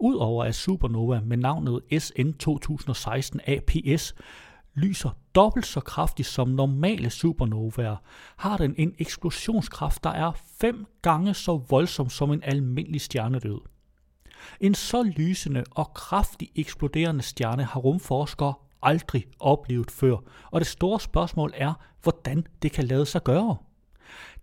Udover 0.00 0.44
at 0.44 0.54
supernova 0.54 1.20
med 1.20 1.36
navnet 1.36 1.80
SN 1.98 2.30
2016 2.32 3.40
APS 3.46 4.14
lyser 4.74 5.10
dobbelt 5.34 5.66
så 5.66 5.80
kraftigt 5.80 6.28
som 6.28 6.48
normale 6.48 7.10
supernovaer, 7.10 7.96
har 8.36 8.56
den 8.56 8.74
en 8.78 8.94
eksplosionskraft, 8.98 10.04
der 10.04 10.10
er 10.10 10.32
fem 10.60 10.86
gange 11.02 11.34
så 11.34 11.56
voldsom 11.56 12.08
som 12.08 12.32
en 12.32 12.42
almindelig 12.42 13.00
stjernedød. 13.00 13.60
En 14.60 14.74
så 14.74 15.02
lysende 15.02 15.64
og 15.70 15.94
kraftig 15.94 16.50
eksploderende 16.56 17.22
stjerne 17.22 17.64
har 17.64 17.80
rumforskere 17.80 18.54
aldrig 18.82 19.26
oplevet 19.40 19.90
før, 19.90 20.16
og 20.50 20.60
det 20.60 20.66
store 20.66 21.00
spørgsmål 21.00 21.52
er, 21.54 21.74
hvordan 22.02 22.46
det 22.62 22.72
kan 22.72 22.84
lade 22.84 23.06
sig 23.06 23.24
gøre. 23.24 23.56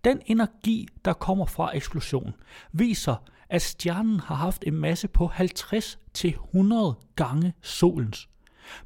Den 0.04 0.20
energi, 0.26 0.88
der 1.04 1.12
kommer 1.12 1.46
fra 1.46 1.76
eksplosionen, 1.76 2.34
viser, 2.72 3.16
at 3.50 3.62
stjernen 3.62 4.20
har 4.20 4.34
haft 4.34 4.64
en 4.66 4.74
masse 4.74 5.08
på 5.08 5.30
50-100 5.34 7.12
gange 7.16 7.52
solens. 7.62 8.28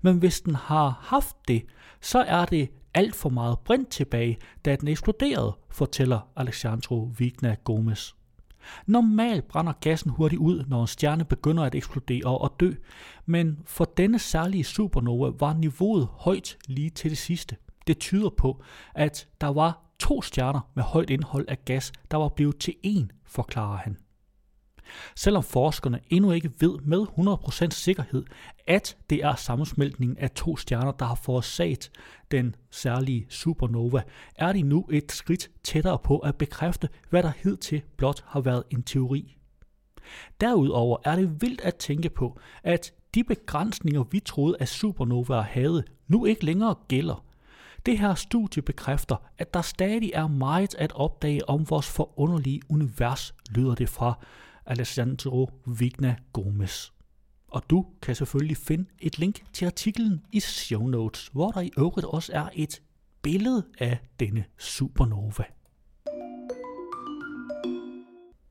Men 0.02 0.18
hvis 0.18 0.40
den 0.40 0.54
har 0.54 0.99
haft 1.02 1.37
det, 1.49 1.62
så 2.00 2.18
er 2.18 2.44
det 2.44 2.71
alt 2.94 3.14
for 3.14 3.28
meget 3.28 3.59
brint 3.59 3.88
tilbage, 3.88 4.38
da 4.64 4.76
den 4.76 4.88
eksploderede, 4.88 5.56
fortæller 5.71 6.28
Alexandro 6.37 7.11
Vigna 7.18 7.56
Gomes. 7.64 8.16
Normalt 8.87 9.49
brænder 9.49 9.73
gassen 9.80 10.11
hurtigt 10.11 10.40
ud, 10.40 10.64
når 10.68 10.80
en 10.80 10.87
stjerne 10.87 11.25
begynder 11.25 11.64
at 11.64 11.75
eksplodere 11.75 12.38
og 12.38 12.54
dø, 12.61 12.73
men 13.26 13.59
for 13.64 13.85
denne 13.85 14.18
særlige 14.18 14.64
supernova 14.64 15.30
var 15.38 15.54
niveauet 15.54 16.09
højt 16.12 16.59
lige 16.66 16.90
til 16.90 17.11
det 17.11 17.18
sidste. 17.18 17.56
Det 17.87 17.99
tyder 17.99 18.30
på, 18.30 18.62
at 18.94 19.28
der 19.40 19.47
var 19.47 19.85
to 19.99 20.23
stjerner 20.23 20.71
med 20.75 20.85
højt 20.85 21.11
indhold 21.11 21.44
af 21.49 21.64
gas, 21.64 21.92
der 22.11 22.16
var 22.16 22.28
blevet 22.28 22.59
til 22.59 22.75
én, 22.87 23.06
forklarer 23.26 23.76
han. 23.76 23.97
Selvom 25.16 25.42
forskerne 25.42 26.00
endnu 26.10 26.32
ikke 26.32 26.50
ved 26.60 26.78
med 26.78 27.06
100% 27.68 27.70
sikkerhed, 27.70 28.24
at 28.66 28.96
det 29.10 29.24
er 29.24 29.34
sammensmeltningen 29.34 30.18
af 30.18 30.30
to 30.30 30.56
stjerner, 30.56 30.92
der 30.92 31.04
har 31.04 31.14
forårsaget 31.14 31.90
den 32.30 32.54
særlige 32.70 33.26
supernova, 33.28 34.02
er 34.34 34.52
de 34.52 34.62
nu 34.62 34.88
et 34.90 35.12
skridt 35.12 35.50
tættere 35.64 35.98
på 35.98 36.18
at 36.18 36.36
bekræfte, 36.36 36.88
hvad 37.10 37.22
der 37.22 37.32
hidtil 37.42 37.82
blot 37.96 38.24
har 38.26 38.40
været 38.40 38.62
en 38.70 38.82
teori. 38.82 39.36
Derudover 40.40 40.98
er 41.04 41.16
det 41.16 41.42
vildt 41.42 41.60
at 41.60 41.74
tænke 41.74 42.10
på, 42.10 42.38
at 42.62 42.92
de 43.14 43.24
begrænsninger, 43.24 44.04
vi 44.10 44.20
troede, 44.20 44.56
at 44.60 44.68
supernovaer 44.68 45.42
havde, 45.42 45.84
nu 46.08 46.24
ikke 46.24 46.44
længere 46.44 46.74
gælder. 46.88 47.24
Det 47.86 47.98
her 47.98 48.14
studie 48.14 48.62
bekræfter, 48.62 49.16
at 49.38 49.54
der 49.54 49.62
stadig 49.62 50.10
er 50.14 50.28
meget 50.28 50.74
at 50.74 50.92
opdage 50.92 51.48
om 51.48 51.70
vores 51.70 51.88
forunderlige 51.88 52.60
univers, 52.68 53.34
lyder 53.50 53.74
det 53.74 53.88
fra 53.88 54.18
Alessandro 54.66 55.50
Vigna 55.66 56.16
Gomes. 56.33 56.92
Og 57.49 57.62
du 57.71 57.87
kan 58.02 58.14
selvfølgelig 58.14 58.56
finde 58.56 58.85
et 58.99 59.18
link 59.18 59.44
til 59.52 59.66
artiklen 59.66 60.26
i 60.33 60.40
show 60.40 60.87
notes, 60.87 61.30
hvor 61.33 61.50
der 61.50 61.61
i 61.61 61.71
øvrigt 61.78 62.06
også 62.06 62.33
er 62.33 62.49
et 62.54 62.83
billede 63.23 63.66
af 63.78 63.99
denne 64.21 64.44
supernova. 64.59 65.44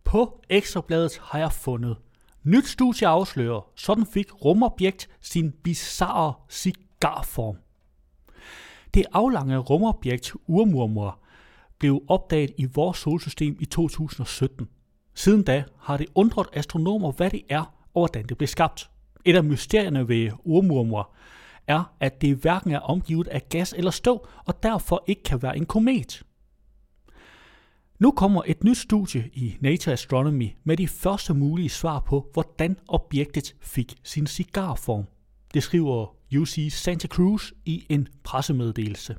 På 0.03 0.41
Ekstrabladet 0.49 1.19
har 1.21 1.39
jeg 1.39 1.51
fundet 1.51 1.97
Nyt 2.43 2.67
studie 2.67 3.07
afslører, 3.07 3.71
sådan 3.75 4.05
fik 4.05 4.45
rumobjekt 4.45 5.09
sin 5.21 5.51
bizarre 5.51 6.33
cigarform. 6.49 7.57
Det 8.93 9.05
aflange 9.11 9.57
rumobjekt 9.57 10.33
Urmurmur 10.47 11.19
blev 11.79 12.03
opdaget 12.07 12.51
i 12.57 12.65
vores 12.65 12.97
solsystem 12.97 13.57
i 13.59 13.65
2017. 13.65 14.67
Siden 15.13 15.43
da 15.43 15.63
har 15.79 15.97
det 15.97 16.07
undret 16.15 16.47
astronomer, 16.53 17.11
hvad 17.11 17.29
det 17.29 17.41
er 17.49 17.73
og 17.93 18.01
hvordan 18.01 18.25
det 18.25 18.37
blev 18.37 18.47
skabt. 18.47 18.89
Et 19.25 19.35
af 19.35 19.43
mysterierne 19.43 20.07
ved 20.07 20.31
Urmurmur 20.43 21.09
er, 21.67 21.93
at 21.99 22.21
det 22.21 22.35
hverken 22.35 22.71
er 22.71 22.79
omgivet 22.79 23.27
af 23.27 23.49
gas 23.49 23.73
eller 23.77 23.91
støv, 23.91 24.27
og 24.45 24.63
derfor 24.63 25.03
ikke 25.07 25.23
kan 25.23 25.41
være 25.41 25.57
en 25.57 25.65
komet. 25.65 26.23
Nu 27.99 28.11
kommer 28.11 28.41
et 28.45 28.63
nyt 28.63 28.77
studie 28.77 29.29
i 29.33 29.57
Nature 29.59 29.93
Astronomy 29.93 30.49
med 30.63 30.77
de 30.77 30.87
første 30.87 31.33
mulige 31.33 31.69
svar 31.69 31.99
på, 31.99 32.29
hvordan 32.33 32.77
objektet 32.87 33.55
fik 33.61 33.95
sin 34.03 34.27
cigarform. 34.27 35.05
Det 35.53 35.63
skriver 35.63 36.15
UC 36.37 36.73
Santa 36.73 37.07
Cruz 37.07 37.51
i 37.65 37.85
en 37.89 38.07
pressemeddelelse. 38.23 39.15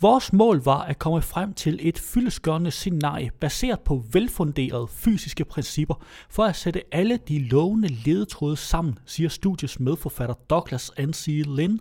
Vores 0.00 0.32
mål 0.32 0.62
var 0.64 0.82
at 0.82 0.98
komme 0.98 1.22
frem 1.22 1.54
til 1.54 1.78
et 1.82 1.98
fyldesgørende 1.98 2.70
scenarie 2.70 3.30
baseret 3.40 3.80
på 3.80 4.04
velfunderede 4.12 4.88
fysiske 4.88 5.44
principper 5.44 5.94
for 6.30 6.44
at 6.44 6.56
sætte 6.56 6.82
alle 6.92 7.16
de 7.16 7.48
lovende 7.48 7.88
ledetråde 7.88 8.56
sammen, 8.56 8.98
siger 9.06 9.28
studiets 9.28 9.80
medforfatter 9.80 10.34
Douglas 10.50 10.90
N.C. 10.98 11.26
Lynn, 11.46 11.80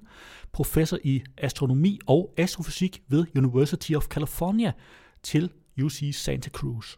professor 0.52 0.98
i 1.04 1.24
astronomi 1.38 2.00
og 2.08 2.34
astrofysik 2.38 3.02
ved 3.08 3.26
University 3.36 3.92
of 3.94 4.06
California, 4.06 4.72
til 5.24 5.52
UC 5.84 6.16
Santa 6.16 6.50
Cruz. 6.50 6.96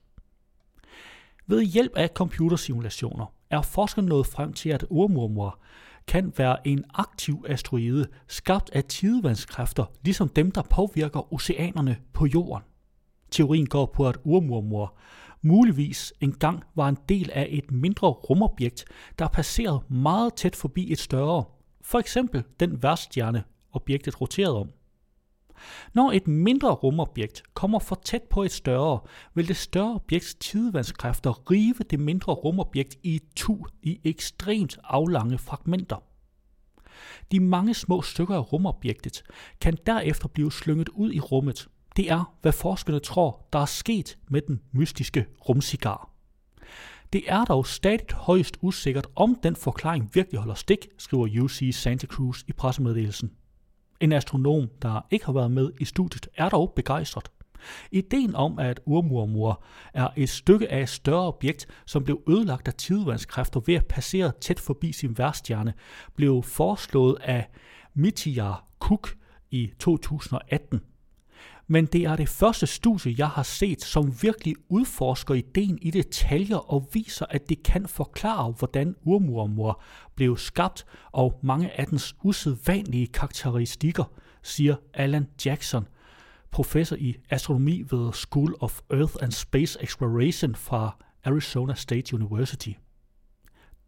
Ved 1.48 1.64
hjælp 1.64 1.92
af 1.96 2.10
computersimulationer 2.10 3.26
er 3.50 3.62
forskerne 3.62 4.08
nået 4.08 4.28
frem 4.28 4.54
til, 4.54 4.70
at 4.70 4.86
urmormor 4.90 5.60
kan 6.10 6.34
være 6.38 6.68
en 6.68 6.86
aktiv 6.94 7.46
asteroide 7.48 8.08
skabt 8.28 8.70
af 8.74 8.84
tidevandskræfter, 8.84 9.86
ligesom 10.04 10.30
dem, 10.30 10.52
der 10.52 10.62
påvirker 10.62 11.34
oceanerne 11.34 11.98
på 12.14 12.26
jorden. 12.26 12.64
Teorien 13.32 13.68
går 13.68 13.86
på, 13.86 14.08
at 14.08 14.18
urmormor 14.24 14.98
muligvis 15.42 16.14
engang 16.22 16.64
var 16.76 16.90
en 16.90 16.98
del 17.10 17.32
af 17.34 17.48
et 17.50 17.72
mindre 17.72 18.08
rumobjekt, 18.08 18.86
der 19.20 19.28
passerede 19.28 19.84
meget 19.90 20.34
tæt 20.34 20.56
forbi 20.56 20.92
et 20.92 21.00
større, 21.00 21.44
for 21.82 22.00
eksempel 22.00 22.44
den 22.60 22.84
værststjerne, 22.84 23.44
objektet 23.74 24.22
roterede 24.22 24.60
om. 24.60 24.70
Når 25.94 26.12
et 26.12 26.28
mindre 26.28 26.72
rumobjekt 26.72 27.44
kommer 27.54 27.80
for 27.80 28.00
tæt 28.06 28.24
på 28.24 28.44
et 28.44 28.52
større, 28.52 29.00
vil 29.34 29.48
det 29.48 29.58
større 29.58 29.96
objekts 29.96 30.36
tidevandskræfter 30.36 31.52
rive 31.52 31.84
det 31.90 32.00
mindre 32.00 32.34
rumobjekt 32.34 32.98
i 33.04 33.22
tu 33.36 33.58
i 33.84 34.00
ekstremt 34.04 34.78
aflange 34.84 35.38
fragmenter. 35.38 36.04
De 37.32 37.40
mange 37.40 37.74
små 37.74 38.02
stykker 38.02 38.36
af 38.36 38.54
rumobjektet 38.54 39.24
kan 39.62 39.78
derefter 39.86 40.28
blive 40.28 40.52
slynget 40.52 40.90
ud 40.90 41.14
i 41.14 41.20
rummet. 41.20 41.68
Det 41.96 42.12
er, 42.12 42.36
hvad 42.42 42.52
forskerne 42.52 43.00
tror, 43.00 43.48
der 43.54 43.60
er 43.60 43.66
sket 43.66 44.18
med 44.30 44.42
den 44.42 44.62
mystiske 44.72 45.26
rumcigar. 45.50 46.10
Det 47.14 47.24
er 47.28 47.46
dog 47.46 47.68
stadig 47.68 48.00
højst 48.14 48.58
usikkert, 48.62 49.08
om 49.16 49.36
den 49.44 49.56
forklaring 49.56 50.10
virkelig 50.14 50.40
holder 50.40 50.56
stik, 50.56 50.88
skriver 50.98 51.44
UC 51.44 51.70
Santa 51.76 52.08
Cruz 52.08 52.44
i 52.48 52.54
pressemeddelelsen. 52.54 53.32
En 54.00 54.12
astronom, 54.12 54.70
der 54.82 55.06
ikke 55.12 55.26
har 55.26 55.34
været 55.34 55.52
med 55.52 55.72
i 55.80 55.86
studiet, 55.86 56.28
er 56.36 56.50
dog 56.50 56.74
begejstret. 56.76 57.32
Ideen 57.92 58.36
om, 58.36 58.60
at 58.60 58.80
Urmurmur 58.86 59.64
er 59.94 60.08
et 60.16 60.30
stykke 60.30 60.72
af 60.72 60.82
et 60.82 60.90
større 60.90 61.28
objekt, 61.28 61.68
som 61.86 62.04
blev 62.04 62.22
ødelagt 62.30 62.68
af 62.68 62.74
tidevandskræfter 62.74 63.60
ved 63.60 63.76
at 63.76 63.86
passere 63.86 64.32
tæt 64.42 64.60
forbi 64.60 64.92
sin 64.92 65.18
værstjerne, 65.18 65.74
blev 66.16 66.44
foreslået 66.44 67.18
af 67.22 67.50
Mitya 67.94 68.52
Cook 68.80 69.16
i 69.52 69.72
2018. 69.80 70.82
Men 71.72 71.86
det 71.86 72.06
er 72.06 72.16
det 72.16 72.30
første 72.30 72.68
studie, 72.68 73.16
jeg 73.18 73.28
har 73.28 73.44
set, 73.44 73.82
som 73.82 74.22
virkelig 74.22 74.56
udforsker 74.70 75.34
ideen 75.34 75.80
i 75.82 75.92
detaljer 75.92 76.58
og 76.58 76.90
viser, 76.94 77.26
at 77.30 77.50
det 77.50 77.64
kan 77.64 77.88
forklare, 77.88 78.52
hvordan 78.52 78.96
urmormor 79.02 79.82
blev 80.16 80.38
skabt 80.38 80.86
og 81.12 81.40
mange 81.44 81.80
af 81.80 81.88
dens 81.88 82.16
usædvanlige 82.24 83.08
karakteristikker, 83.08 84.04
siger 84.44 84.76
Alan 84.94 85.28
Jackson, 85.46 85.88
professor 86.52 86.96
i 86.96 87.16
astronomi 87.30 87.84
ved 87.92 88.14
School 88.14 88.56
of 88.60 88.82
Earth 88.92 89.16
and 89.22 89.32
Space 89.32 89.84
Exploration 89.84 90.56
fra 90.56 90.98
Arizona 91.24 91.76
State 91.76 92.16
University. 92.16 92.72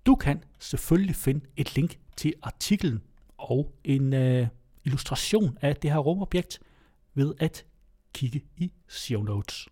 Du 0.05 0.15
kan 0.15 0.43
selvfølgelig 0.59 1.15
finde 1.15 1.45
et 1.57 1.75
link 1.75 1.99
til 2.17 2.33
artiklen 2.43 3.01
og 3.37 3.75
en 3.83 4.13
øh, 4.13 4.47
illustration 4.85 5.57
af 5.61 5.75
det 5.75 5.91
her 5.91 5.99
rumobjekt 5.99 6.59
ved 7.13 7.33
at 7.39 7.65
kigge 8.13 8.41
i 8.57 8.71
show 8.87 9.23
notes. 9.23 9.67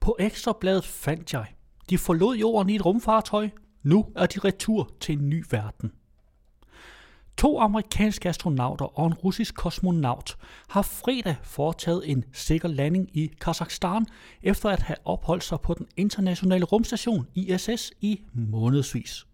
På 0.00 0.16
Ekstrabladet 0.18 0.84
fandt 0.84 1.32
jeg, 1.32 1.46
de 1.90 1.98
forlod 1.98 2.36
jorden 2.36 2.70
i 2.70 2.74
et 2.74 2.84
rumfartøj. 2.84 3.48
Nu 3.82 4.06
er 4.16 4.26
de 4.26 4.40
retur 4.40 4.90
til 5.00 5.18
en 5.18 5.28
ny 5.28 5.44
verden. 5.50 5.92
To 7.36 7.60
amerikanske 7.60 8.28
astronauter 8.28 8.98
og 8.98 9.06
en 9.06 9.14
russisk 9.14 9.54
kosmonaut 9.54 10.36
har 10.68 10.82
fredag 10.82 11.36
foretaget 11.42 12.10
en 12.10 12.24
sikker 12.32 12.68
landing 12.68 13.16
i 13.16 13.30
Kazakhstan 13.40 14.06
efter 14.42 14.70
at 14.70 14.82
have 14.82 14.96
opholdt 15.04 15.44
sig 15.44 15.60
på 15.60 15.74
den 15.74 15.86
internationale 15.96 16.64
rumstation 16.64 17.26
ISS 17.34 17.92
i 18.00 18.20
månedsvis. 18.32 19.26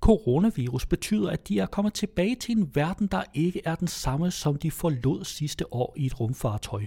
Coronavirus 0.00 0.86
betyder, 0.86 1.30
at 1.30 1.48
de 1.48 1.58
er 1.58 1.66
kommet 1.66 1.94
tilbage 1.94 2.34
til 2.34 2.56
en 2.56 2.70
verden, 2.74 3.06
der 3.06 3.22
ikke 3.34 3.60
er 3.64 3.74
den 3.74 3.88
samme, 3.88 4.30
som 4.30 4.56
de 4.56 4.70
forlod 4.70 5.24
sidste 5.24 5.74
år 5.74 5.94
i 5.96 6.06
et 6.06 6.20
rumfartøj. 6.20 6.86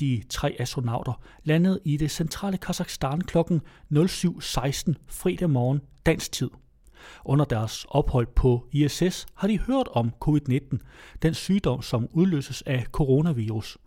De 0.00 0.22
tre 0.28 0.56
astronauter 0.58 1.20
landede 1.44 1.80
i 1.84 1.96
det 1.96 2.10
centrale 2.10 2.58
Kazakhstan 2.58 3.20
kl. 3.20 3.38
07.16 3.38 4.92
fredag 5.06 5.50
morgen 5.50 5.80
dansk 6.06 6.32
tid. 6.32 6.50
Under 7.24 7.44
deres 7.44 7.86
ophold 7.88 8.26
på 8.26 8.66
ISS 8.72 9.26
har 9.34 9.48
de 9.48 9.58
hørt 9.58 9.88
om 9.92 10.12
covid-19, 10.24 10.78
den 11.22 11.34
sygdom, 11.34 11.82
som 11.82 12.08
udløses 12.12 12.62
af 12.62 12.86
coronavirus. 12.92 13.78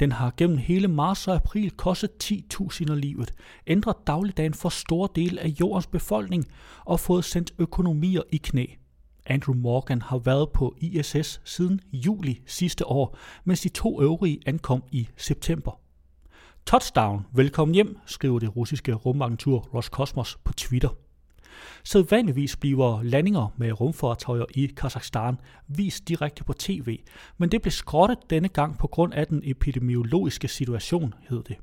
Den 0.00 0.12
har 0.12 0.34
gennem 0.36 0.58
hele 0.58 0.88
marts 0.88 1.28
og 1.28 1.34
april 1.34 1.70
kostet 1.70 2.10
10.000 2.24 2.94
livet, 2.94 3.34
ændret 3.66 3.96
dagligdagen 4.06 4.54
for 4.54 4.68
store 4.68 5.08
dele 5.14 5.40
af 5.40 5.48
jordens 5.48 5.86
befolkning 5.86 6.46
og 6.84 7.00
fået 7.00 7.24
sendt 7.24 7.54
økonomier 7.58 8.22
i 8.32 8.36
knæ. 8.36 8.66
Andrew 9.26 9.56
Morgan 9.56 10.02
har 10.02 10.18
været 10.18 10.50
på 10.50 10.74
ISS 10.78 11.40
siden 11.44 11.80
juli 11.92 12.40
sidste 12.46 12.86
år, 12.86 13.18
mens 13.44 13.60
de 13.60 13.68
to 13.68 14.02
øvrige 14.02 14.40
ankom 14.46 14.82
i 14.90 15.08
september. 15.16 15.80
Touchdown, 16.66 17.26
velkommen 17.32 17.74
hjem, 17.74 17.98
skriver 18.06 18.38
det 18.38 18.56
russiske 18.56 18.94
rumagentur 18.94 19.58
Roskosmos 19.58 20.38
på 20.44 20.52
Twitter. 20.52 20.88
Sædvanligvis 21.84 22.56
bliver 22.56 23.02
landinger 23.02 23.54
med 23.56 23.80
rumfartøjer 23.80 24.44
i 24.54 24.66
Kazakhstan 24.66 25.36
vist 25.68 26.08
direkte 26.08 26.44
på 26.44 26.52
tv, 26.52 26.98
men 27.38 27.48
det 27.48 27.62
blev 27.62 27.70
skrottet 27.70 28.18
denne 28.30 28.48
gang 28.48 28.78
på 28.78 28.86
grund 28.86 29.14
af 29.14 29.26
den 29.26 29.40
epidemiologiske 29.44 30.48
situation, 30.48 31.14
hed 31.28 31.42
det. 31.42 31.56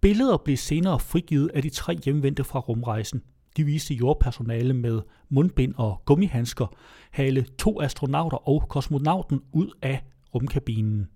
Billeder 0.00 0.36
blev 0.36 0.56
senere 0.56 1.00
frigivet 1.00 1.50
af 1.54 1.62
de 1.62 1.70
tre 1.70 1.96
hjemvendte 2.04 2.44
fra 2.44 2.58
rumrejsen. 2.58 3.22
De 3.56 3.64
viste 3.64 3.94
jordpersonale 3.94 4.74
med 4.74 5.00
mundbind 5.28 5.74
og 5.76 6.02
gummihandsker 6.04 6.66
hale 7.10 7.46
to 7.58 7.80
astronauter 7.80 8.48
og 8.48 8.68
kosmonauten 8.68 9.40
ud 9.52 9.70
af 9.82 10.04
rumkabinen. 10.34 11.08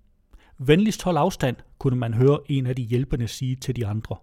Venligst 0.59 1.03
hold 1.03 1.17
afstand, 1.17 1.55
kunne 1.79 1.95
man 1.95 2.13
høre 2.13 2.39
en 2.49 2.65
af 2.65 2.75
de 2.75 2.81
hjælpende 2.81 3.27
sige 3.27 3.55
til 3.55 3.75
de 3.75 3.85
andre. 3.85 4.15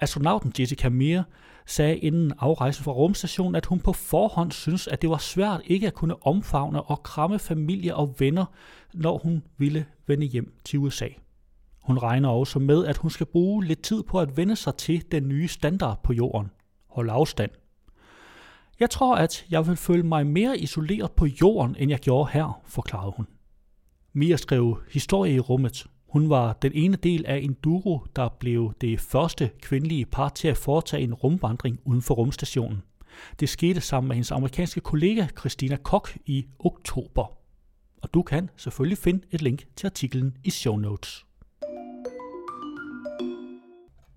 Astronauten 0.00 0.52
Jessica 0.58 0.88
Meir 0.88 1.22
sagde 1.66 1.98
inden 1.98 2.32
afrejsen 2.38 2.84
fra 2.84 2.92
rumstationen, 2.92 3.54
at 3.54 3.66
hun 3.66 3.80
på 3.80 3.92
forhånd 3.92 4.52
synes, 4.52 4.88
at 4.88 5.02
det 5.02 5.10
var 5.10 5.18
svært 5.18 5.60
ikke 5.64 5.86
at 5.86 5.94
kunne 5.94 6.26
omfavne 6.26 6.82
og 6.82 7.02
kramme 7.02 7.38
familie 7.38 7.96
og 7.96 8.14
venner, 8.18 8.44
når 8.94 9.18
hun 9.18 9.42
ville 9.56 9.86
vende 10.06 10.26
hjem 10.26 10.54
til 10.64 10.78
USA. 10.78 11.08
Hun 11.82 11.98
regner 11.98 12.28
også 12.28 12.58
med, 12.58 12.86
at 12.86 12.96
hun 12.96 13.10
skal 13.10 13.26
bruge 13.26 13.64
lidt 13.64 13.82
tid 13.82 14.02
på 14.02 14.20
at 14.20 14.36
vende 14.36 14.56
sig 14.56 14.74
til 14.74 15.04
den 15.12 15.28
nye 15.28 15.48
standard 15.48 16.02
på 16.02 16.12
jorden. 16.12 16.50
Hold 16.88 17.10
afstand. 17.10 17.50
Jeg 18.80 18.90
tror, 18.90 19.16
at 19.16 19.46
jeg 19.50 19.66
vil 19.66 19.76
føle 19.76 20.02
mig 20.02 20.26
mere 20.26 20.58
isoleret 20.58 21.12
på 21.12 21.26
jorden, 21.26 21.76
end 21.78 21.90
jeg 21.90 21.98
gjorde 21.98 22.30
her, 22.32 22.60
forklarede 22.64 23.12
hun. 23.16 23.26
Mia 24.12 24.36
skrev 24.36 24.82
historie 24.92 25.34
i 25.34 25.40
rummet, 25.40 25.86
hun 26.10 26.30
var 26.30 26.52
den 26.52 26.72
ene 26.74 26.96
del 26.96 27.26
af 27.26 27.36
en 27.38 27.54
duo, 27.54 28.00
der 28.16 28.28
blev 28.28 28.72
det 28.80 29.00
første 29.00 29.50
kvindelige 29.62 30.06
par 30.06 30.28
til 30.28 30.48
at 30.48 30.56
foretage 30.56 31.02
en 31.02 31.14
rumvandring 31.14 31.80
uden 31.84 32.02
for 32.02 32.14
rumstationen. 32.14 32.82
Det 33.40 33.48
skete 33.48 33.80
sammen 33.80 34.08
med 34.08 34.16
hendes 34.16 34.30
amerikanske 34.30 34.80
kollega 34.80 35.26
Christina 35.38 35.76
Koch 35.76 36.16
i 36.26 36.46
oktober. 36.58 37.24
Og 38.02 38.14
du 38.14 38.22
kan 38.22 38.50
selvfølgelig 38.56 38.98
finde 38.98 39.26
et 39.30 39.42
link 39.42 39.64
til 39.76 39.86
artiklen 39.86 40.36
i 40.44 40.50
show 40.50 40.76
notes. 40.76 41.26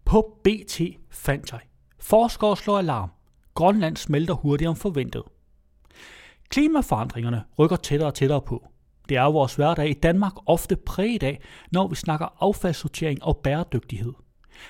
På 0.06 0.40
BT 0.44 0.82
fandt 1.10 1.52
jeg. 1.52 1.60
Forskere 2.00 2.58
slår 2.58 2.78
alarm. 2.78 3.10
Grønland 3.54 3.98
smelter 3.98 4.34
hurtigere 4.34 4.70
end 4.72 4.80
forventet. 4.80 5.24
Klimaforandringerne 6.50 7.44
rykker 7.60 7.76
tættere 7.76 8.10
og 8.10 8.14
tættere 8.14 8.42
på. 8.42 8.68
Det 9.10 9.18
er 9.18 9.24
vores 9.24 9.56
hverdag 9.56 9.90
i 9.90 9.94
Danmark 9.94 10.34
ofte 10.46 10.76
præget 10.76 11.24
af, 11.24 11.42
når 11.72 11.88
vi 11.88 11.96
snakker 11.96 12.28
affaldssortering 12.40 13.24
og 13.24 13.38
bæredygtighed. 13.38 14.14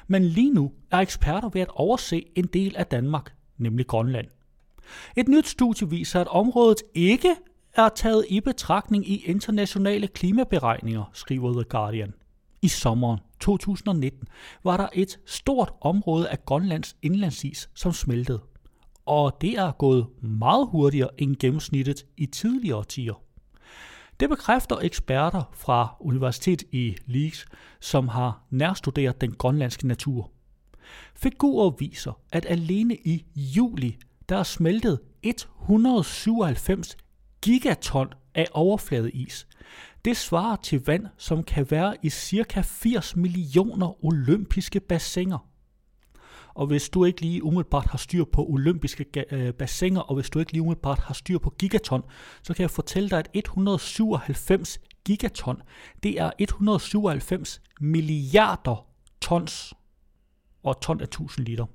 Men 0.08 0.24
lige 0.24 0.54
nu 0.54 0.72
er 0.92 0.98
eksperter 0.98 1.50
ved 1.50 1.62
at 1.62 1.68
overse 1.70 2.24
en 2.36 2.46
del 2.46 2.76
af 2.76 2.86
Danmark, 2.86 3.34
nemlig 3.58 3.88
Grønland. 3.88 4.28
Et 5.18 5.28
nyt 5.28 5.48
studie 5.48 5.90
viser, 5.90 6.22
at 6.22 6.28
området 6.28 6.84
ikke 6.94 7.36
er 7.76 7.90
taget 7.90 8.26
i 8.30 8.40
betragtning 8.40 9.10
i 9.10 9.26
internationale 9.26 10.08
klimaberegninger, 10.08 11.04
skriver 11.14 11.54
The 11.54 11.64
Guardian. 11.64 12.14
i 12.62 12.68
sommeren 12.68 13.20
2019 13.40 14.28
var 14.64 14.78
der 14.78 14.88
et 14.94 15.20
stort 15.26 15.74
område 15.82 16.30
af 16.30 16.46
Grønlands 16.46 16.96
indlandsis, 17.02 17.70
som 17.76 17.92
smeltede. 17.92 18.42
Og 19.06 19.38
det 19.42 19.54
er 19.54 19.72
gået 19.72 20.08
meget 20.22 20.68
hurtigere 20.68 21.10
end 21.18 21.36
gennemsnittet 21.36 22.06
i 22.18 22.26
tidligere 22.26 22.78
årtier. 22.78 23.14
Det 24.20 24.30
bekræfter 24.30 24.80
eksperter 24.80 25.44
fra 25.54 25.96
Universitet 26.00 26.64
i 26.72 26.96
Leeds, 27.06 27.46
som 27.80 28.08
har 28.08 28.44
nærstuderet 28.50 29.22
den 29.22 29.32
grønlandske 29.32 29.88
natur. 29.88 30.32
Figurer 31.16 31.70
viser, 31.80 32.20
at 32.32 32.46
alene 32.50 32.96
i 32.96 33.26
juli, 33.36 33.98
der 34.30 34.38
er 34.38 34.44
smeltet 34.44 35.00
197 35.24 36.98
gigaton 37.42 38.08
af 38.36 38.48
overfladeis. 38.52 39.48
Det 40.06 40.18
svarer 40.18 40.56
til 40.56 40.86
vand, 40.86 41.08
som 41.18 41.44
kan 41.44 41.72
være 41.72 41.96
i 42.04 42.10
cirka 42.10 42.62
80 42.62 43.16
millioner 43.16 44.06
olympiske 44.06 44.80
bassiner. 44.80 45.53
Og 46.56 46.68
hvis 46.68 46.90
du 46.90 47.06
ikke 47.06 47.22
lige 47.22 47.44
umiddelbart 47.44 47.86
har 47.86 47.98
styr 47.98 48.24
på 48.24 48.46
olympiske 48.50 49.26
øh, 49.32 49.54
bassiner, 49.54 50.02
og 50.02 50.16
hvis 50.16 50.30
du 50.30 50.40
ikke 50.40 50.52
lige 50.52 50.62
umiddelbart 50.62 51.00
har 51.00 51.14
styr 51.14 51.38
på 51.38 51.50
gigaton, 51.50 52.04
så 52.44 52.54
kan 52.54 52.62
jeg 52.62 52.72
fortælle 52.72 53.10
dig, 53.10 53.18
at 53.18 53.30
197 53.34 54.80
gigaton, 55.06 55.62
det 56.04 56.20
er 56.20 56.32
197 56.40 57.62
milliarder 57.82 58.86
tons, 59.22 59.74
og 60.64 60.82
ton 60.82 61.00
er 61.00 61.04
1000 61.04 61.46
liter. 61.46 61.66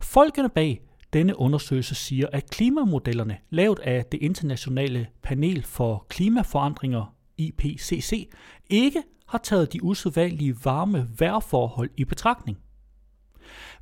Folkene 0.00 0.48
bag 0.48 0.80
denne 1.12 1.38
undersøgelse 1.38 1.94
siger, 1.94 2.26
at 2.32 2.50
klimamodellerne, 2.50 3.38
lavet 3.50 3.78
af 3.78 4.04
det 4.04 4.22
internationale 4.22 5.06
panel 5.22 5.62
for 5.62 6.06
klimaforandringer, 6.08 7.14
IPCC, 7.38 8.30
ikke 8.70 9.02
har 9.26 9.38
taget 9.38 9.72
de 9.72 9.82
usædvanlige 9.82 10.56
varme 10.64 11.08
vejrforhold 11.18 11.90
i 11.96 12.04
betragtning. 12.04 12.58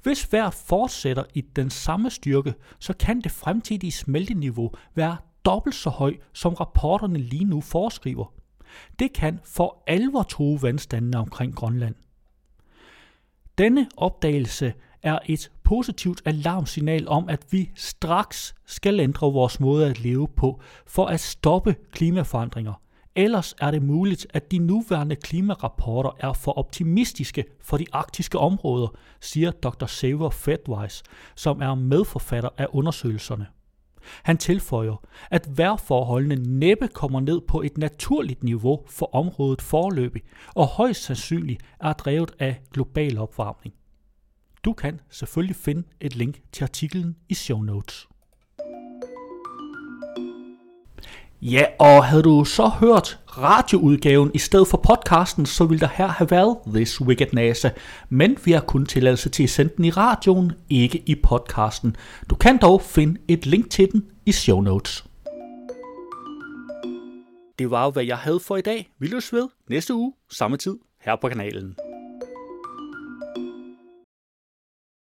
Hvis 0.02 0.32
vejr 0.32 0.50
fortsætter 0.50 1.24
i 1.34 1.40
den 1.40 1.70
samme 1.70 2.10
styrke, 2.10 2.54
så 2.78 2.92
kan 2.92 3.20
det 3.20 3.32
fremtidige 3.32 3.92
smelteniveau 3.92 4.70
være 4.94 5.16
dobbelt 5.44 5.74
så 5.74 5.90
høj, 5.90 6.16
som 6.32 6.54
rapporterne 6.54 7.18
lige 7.18 7.44
nu 7.44 7.60
foreskriver. 7.60 8.32
Det 8.98 9.12
kan 9.12 9.40
for 9.44 9.82
alvor 9.86 10.22
true 10.22 10.62
vandstandene 10.62 11.18
omkring 11.18 11.54
Grønland. 11.54 11.94
Denne 13.58 13.88
opdagelse 13.96 14.74
er 15.02 15.18
et 15.26 15.50
positivt 15.62 16.22
alarmsignal 16.24 17.08
om, 17.08 17.28
at 17.28 17.46
vi 17.50 17.70
straks 17.74 18.54
skal 18.66 19.00
ændre 19.00 19.32
vores 19.32 19.60
måde 19.60 19.90
at 19.90 20.00
leve 20.00 20.28
på 20.28 20.60
for 20.86 21.06
at 21.06 21.20
stoppe 21.20 21.76
klimaforandringer. 21.92 22.83
Ellers 23.16 23.54
er 23.60 23.70
det 23.70 23.82
muligt, 23.82 24.26
at 24.30 24.50
de 24.50 24.58
nuværende 24.58 25.16
klimarapporter 25.16 26.10
er 26.20 26.32
for 26.32 26.52
optimistiske 26.52 27.44
for 27.60 27.76
de 27.76 27.86
arktiske 27.92 28.38
områder, 28.38 28.88
siger 29.20 29.50
Dr. 29.50 29.86
Saver 29.86 30.30
Fedwise, 30.30 31.04
som 31.34 31.62
er 31.62 31.74
medforfatter 31.74 32.48
af 32.58 32.66
undersøgelserne. 32.70 33.46
Han 34.22 34.38
tilføjer, 34.38 35.02
at 35.30 35.58
vejrforholdene 35.58 36.58
næppe 36.58 36.88
kommer 36.88 37.20
ned 37.20 37.40
på 37.40 37.62
et 37.62 37.78
naturligt 37.78 38.44
niveau 38.44 38.80
for 38.86 39.14
området 39.14 39.62
forløbig, 39.62 40.22
og 40.54 40.66
højst 40.66 41.02
sandsynligt 41.02 41.62
er 41.80 41.92
drevet 41.92 42.32
af 42.38 42.60
global 42.70 43.18
opvarmning. 43.18 43.74
Du 44.64 44.72
kan 44.72 45.00
selvfølgelig 45.10 45.56
finde 45.56 45.82
et 46.00 46.16
link 46.16 46.40
til 46.52 46.64
artiklen 46.64 47.16
i 47.28 47.34
show 47.34 47.62
notes. 47.62 48.08
Ja, 51.46 51.64
og 51.78 52.04
havde 52.04 52.22
du 52.22 52.44
så 52.44 52.68
hørt 52.68 53.18
radioudgaven 53.26 54.30
i 54.34 54.38
stedet 54.38 54.68
for 54.68 54.76
podcasten, 54.76 55.46
så 55.46 55.64
ville 55.64 55.80
der 55.80 55.88
her 55.94 56.06
have 56.06 56.30
været 56.30 56.56
This 56.74 57.00
Wicked 57.00 57.26
NASA. 57.32 57.70
Men 58.08 58.36
vi 58.44 58.52
har 58.52 58.60
kun 58.60 58.86
tilladelse 58.86 59.28
til 59.28 59.42
at 59.42 59.50
sende 59.50 59.72
den 59.76 59.84
i 59.84 59.90
radioen, 59.90 60.52
ikke 60.70 61.02
i 61.06 61.14
podcasten. 61.14 61.96
Du 62.30 62.34
kan 62.34 62.58
dog 62.58 62.82
finde 62.82 63.20
et 63.28 63.46
link 63.46 63.70
til 63.70 63.92
den 63.92 64.04
i 64.26 64.32
show 64.32 64.60
notes. 64.60 65.04
Det 67.58 67.70
var 67.70 67.84
jo, 67.84 67.90
hvad 67.90 68.04
jeg 68.04 68.16
havde 68.16 68.40
for 68.40 68.56
i 68.56 68.60
dag. 68.60 68.90
Vi 68.98 69.06
løs 69.06 69.32
ved 69.32 69.48
næste 69.70 69.94
uge, 69.94 70.12
samme 70.30 70.56
tid, 70.56 70.76
her 71.00 71.16
på 71.16 71.28
kanalen. 71.28 71.76